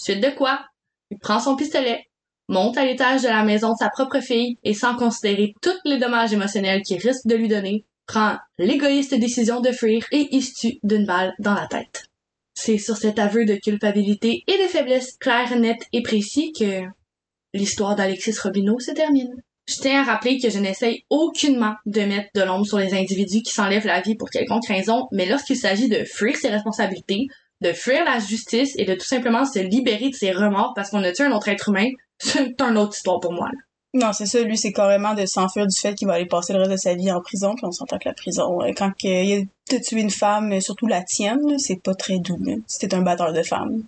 [0.00, 0.64] Suite de quoi,
[1.10, 2.06] il prend son pistolet,
[2.48, 5.98] monte à l'étage de la maison de sa propre fille et sans considérer tous les
[5.98, 10.78] dommages émotionnels qu'il risque de lui donner, prend l'égoïste décision de fuir et se tue
[10.82, 12.06] d'une balle dans la tête.
[12.54, 16.82] C'est sur cet aveu de culpabilité et de faiblesse clair, net et précis que
[17.52, 19.34] l'histoire d'Alexis Robineau se termine.
[19.68, 23.42] Je tiens à rappeler que je n'essaye aucunement de mettre de l'ombre sur les individus
[23.42, 27.26] qui s'enlèvent la vie pour quelconque raison, mais lorsqu'il s'agit de fuir ses responsabilités,
[27.60, 31.02] de fuir la justice et de tout simplement se libérer de ses remords parce qu'on
[31.02, 31.88] a tué un autre être humain,
[32.18, 33.48] c'est une autre histoire pour moi.
[33.52, 33.58] là.
[33.94, 36.58] Non, c'est ça, lui, c'est carrément de s'enfuir du fait qu'il va aller passer le
[36.58, 39.48] reste de sa vie en prison, puis on s'entend que la prison, euh, quand il
[39.72, 42.38] a tuer une femme, surtout la tienne, c'est pas très doux.
[42.66, 43.84] C'était un batteur de femmes.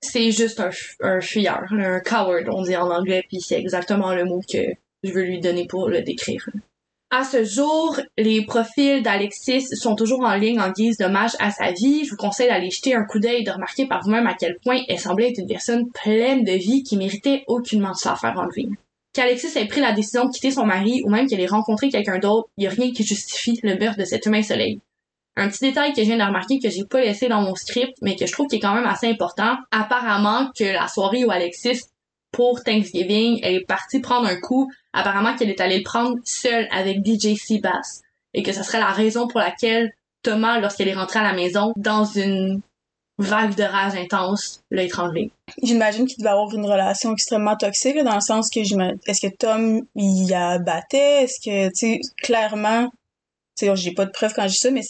[0.00, 4.24] C'est juste un, un fuyard, un coward, on dit en anglais, puis c'est exactement le
[4.24, 4.58] mot que
[5.02, 6.48] je veux lui donner pour le décrire.
[7.16, 11.70] À ce jour, les profils d'Alexis sont toujours en ligne en guise d'hommage à sa
[11.70, 12.04] vie.
[12.04, 14.58] Je vous conseille d'aller jeter un coup d'œil et de remarquer par vous-même à quel
[14.58, 18.36] point elle semblait être une personne pleine de vie qui méritait aucunement de se faire
[18.36, 18.66] enlever.
[19.12, 22.18] Qu'Alexis ait pris la décision de quitter son mari ou même qu'elle ait rencontré quelqu'un
[22.18, 24.80] d'autre, il n'y a rien qui justifie le meurtre de cet humain soleil.
[25.36, 27.96] Un petit détail que je viens de remarquer que j'ai pas laissé dans mon script,
[28.02, 29.54] mais que je trouve qui est quand même assez important.
[29.70, 31.80] Apparemment que la soirée où Alexis,
[32.34, 34.70] pour Thanksgiving, elle est partie prendre un coup.
[34.92, 38.02] Apparemment qu'elle est allée le prendre seule avec DJ Seabass.
[38.34, 41.72] Et que ce serait la raison pour laquelle Thomas, lorsqu'elle est rentrée à la maison,
[41.76, 42.60] dans une
[43.18, 45.30] vague de rage intense, l'a étranglée.
[45.62, 49.32] J'imagine qu'il devait avoir une relation extrêmement toxique, dans le sens que j'imagine, est-ce que
[49.32, 51.22] Tom, il la battait?
[51.22, 52.88] Est-ce que, tu sais, clairement,
[53.56, 54.82] tu sais, j'ai pas de preuves quand je dis ça, mais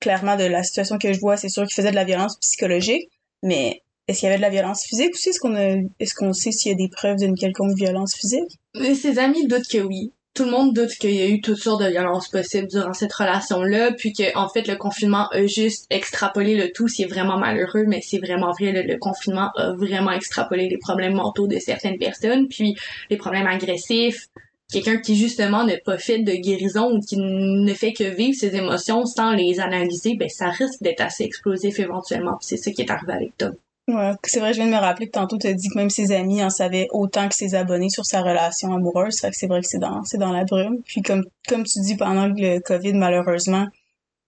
[0.00, 3.08] clairement, de la situation que je vois, c'est sûr qu'il faisait de la violence psychologique,
[3.44, 5.28] mais est-ce qu'il y avait de la violence physique aussi?
[5.28, 8.58] Est-ce qu'on est-ce sait s'il y a des preuves d'une quelconque violence physique?
[8.74, 10.12] Ses amis doutent que oui.
[10.34, 13.12] Tout le monde doute qu'il y a eu toutes sortes de violences possibles durant cette
[13.12, 16.88] relation-là, puis que en fait le confinement a juste extrapolé le tout.
[16.88, 18.72] C'est vraiment malheureux, mais c'est vraiment vrai.
[18.72, 22.74] Le, confinement a vraiment extrapolé les problèmes mentaux de certaines personnes, puis
[23.10, 24.26] les problèmes agressifs.
[24.72, 29.06] Quelqu'un qui justement pas fait de guérison ou qui ne fait que vivre ses émotions
[29.06, 32.38] sans les analyser, ben ça risque d'être assez explosif éventuellement.
[32.40, 33.54] C'est ça qui est arrivé avec Tom.
[33.88, 36.12] Ouais, c'est vrai, je viens de me rappeler que tantôt t'as dit que même ses
[36.12, 39.18] amis en savaient autant que ses abonnés sur sa relation amoureuse.
[39.20, 40.80] Fait que c'est vrai que c'est dans, c'est dans la brume.
[40.84, 43.66] Puis comme, comme tu dis, pendant le COVID, malheureusement,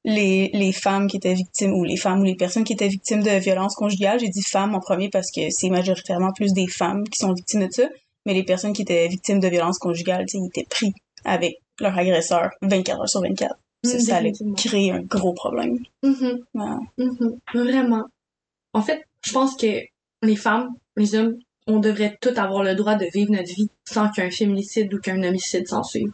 [0.05, 3.23] les, les femmes qui étaient victimes, ou les femmes ou les personnes qui étaient victimes
[3.23, 7.05] de violences conjugales, j'ai dit femmes en premier parce que c'est majoritairement plus des femmes
[7.09, 7.89] qui sont victimes de ça,
[8.27, 10.93] mais les personnes qui étaient victimes de violences conjugales, tu ils étaient pris
[11.25, 13.55] avec leur agresseur 24 heures sur 24.
[13.85, 15.79] Ça, Mm, ça allait créer un gros problème.
[16.03, 16.39] Mhm.
[16.55, 16.77] Ouais.
[16.99, 18.05] Mhm, Vraiment.
[18.73, 19.81] En fait, je pense que
[20.23, 24.11] les femmes, les hommes, on devrait tous avoir le droit de vivre notre vie sans
[24.11, 26.13] qu'un féminicide ou qu'un homicide s'en suive.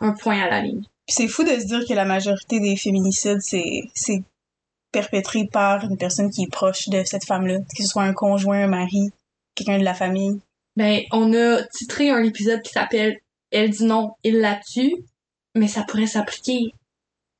[0.00, 0.82] Un point à la ligne.
[1.08, 4.22] C'est fou de se dire que la majorité des féminicides, c'est, c'est
[4.92, 7.58] perpétré par une personne qui est proche de cette femme-là.
[7.58, 9.10] Que ce soit un conjoint, un mari,
[9.54, 10.40] quelqu'un de la famille.
[10.76, 13.18] Ben, on a titré un épisode qui s'appelle
[13.50, 14.94] Elle dit non, il la tue,
[15.54, 16.72] mais ça pourrait s'appliquer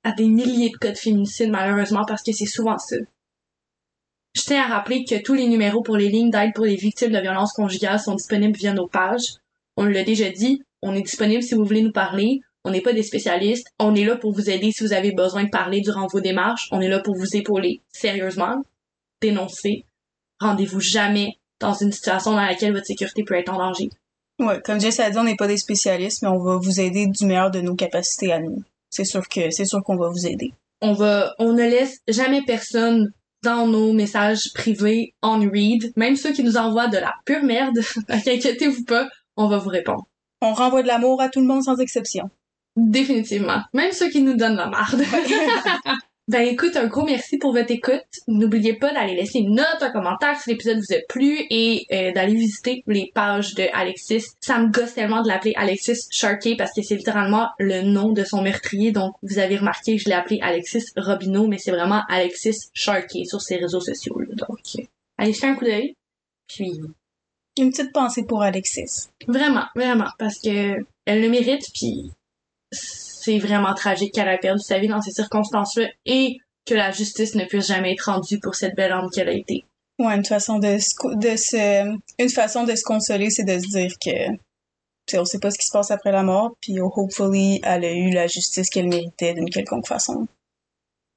[0.05, 2.97] à des milliers de cas de féminicide, malheureusement, parce que c'est souvent ça.
[4.35, 7.13] Je tiens à rappeler que tous les numéros pour les lignes d'aide pour les victimes
[7.13, 9.35] de violences conjugales sont disponibles via nos pages.
[9.77, 12.41] On l'a déjà dit, on est disponible si vous voulez nous parler.
[12.65, 13.69] On n'est pas des spécialistes.
[13.79, 16.69] On est là pour vous aider si vous avez besoin de parler durant vos démarches.
[16.71, 17.81] On est là pour vous épauler.
[17.93, 18.63] Sérieusement,
[19.21, 19.85] dénoncer.
[20.41, 23.91] Rendez-vous jamais dans une situation dans laquelle votre sécurité peut être en danger.
[24.39, 27.07] Ouais, comme Jess a dit, on n'est pas des spécialistes, mais on va vous aider
[27.07, 28.63] du meilleur de nos capacités à nous.
[28.91, 30.53] C'est sûr que, c'est sûr qu'on va vous aider.
[30.81, 33.13] on va, on ne laisse jamais personne
[33.43, 37.79] dans nos messages privés on read, même ceux qui nous envoient de la pure merde.
[38.09, 40.07] Inquiétez-vous pas, on va vous répondre.
[40.41, 42.31] On renvoie de l'amour à tout le monde sans exception.
[42.77, 43.63] Définitivement.
[43.75, 45.03] Même ceux qui nous donnent la marde.
[46.33, 48.07] ben écoute, un gros merci pour votre écoute.
[48.27, 52.11] N'oubliez pas d'aller laisser une note, un commentaire si l'épisode vous a plu et euh,
[52.13, 54.25] d'aller visiter les pages de Alexis.
[54.41, 58.25] Ça me gosse tellement de l'appeler Alexis Sharkey parce que c'est littéralement le nom de
[58.25, 58.93] son meurtrier.
[58.93, 63.43] Donc vous avez remarqué, je l'ai appelé Alexis Robineau, mais c'est vraiment Alexis Sharkey sur
[63.43, 64.19] ses réseaux sociaux.
[64.33, 64.83] Donc euh,
[65.19, 65.95] allez jeter un coup d'œil.
[66.49, 66.81] Puis
[67.59, 69.11] Une petite pensée pour Alexis.
[69.29, 72.11] Vraiment, vraiment, parce que elle le mérite, puis
[73.23, 77.35] c'est vraiment tragique qu'elle a perdu sa vie dans ces circonstances-là et que la justice
[77.35, 79.65] ne puisse jamais être rendue pour cette belle âme qu'elle a été.
[79.99, 83.69] Ouais, une façon de se, de se, une façon de se consoler, c'est de se
[83.69, 84.39] dire que, tu
[85.07, 87.85] sais, on sait pas ce qui se passe après la mort, puis oh, hopefully, elle
[87.85, 90.27] a eu la justice qu'elle méritait d'une quelconque façon.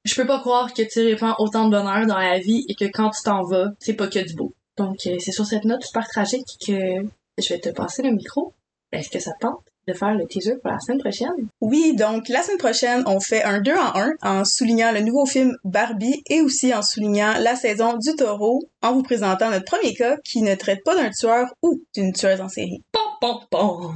[0.04, 2.86] Je peux pas croire que tu répands autant de bonheur dans la vie et que
[2.86, 4.54] quand tu t'en vas, c'est pas que du beau.
[4.78, 7.02] Donc euh, c'est sur cette note super tragique que
[7.42, 8.54] je vais te passer le micro.
[8.92, 9.64] Est-ce que ça te tente?
[9.88, 11.48] De faire le teaser pour la semaine prochaine?
[11.62, 15.26] Oui, donc la semaine prochaine, on fait un 2 en 1 en soulignant le nouveau
[15.26, 19.94] film Barbie et aussi en soulignant la saison du taureau en vous présentant notre premier
[19.94, 22.82] cas qui ne traite pas d'un tueur ou d'une tueuse en série.
[22.92, 23.96] Pom, pom, pom.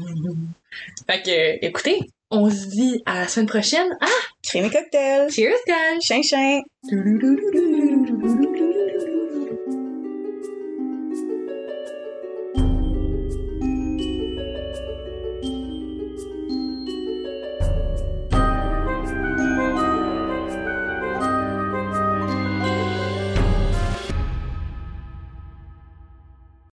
[1.09, 1.99] Fait que, écoutez,
[2.31, 3.89] on se dit à la semaine prochaine.
[4.01, 4.07] Ah!
[4.43, 5.31] Crème et cocktail!
[5.31, 5.99] Cheers, guys!
[6.01, 6.61] Chin chin!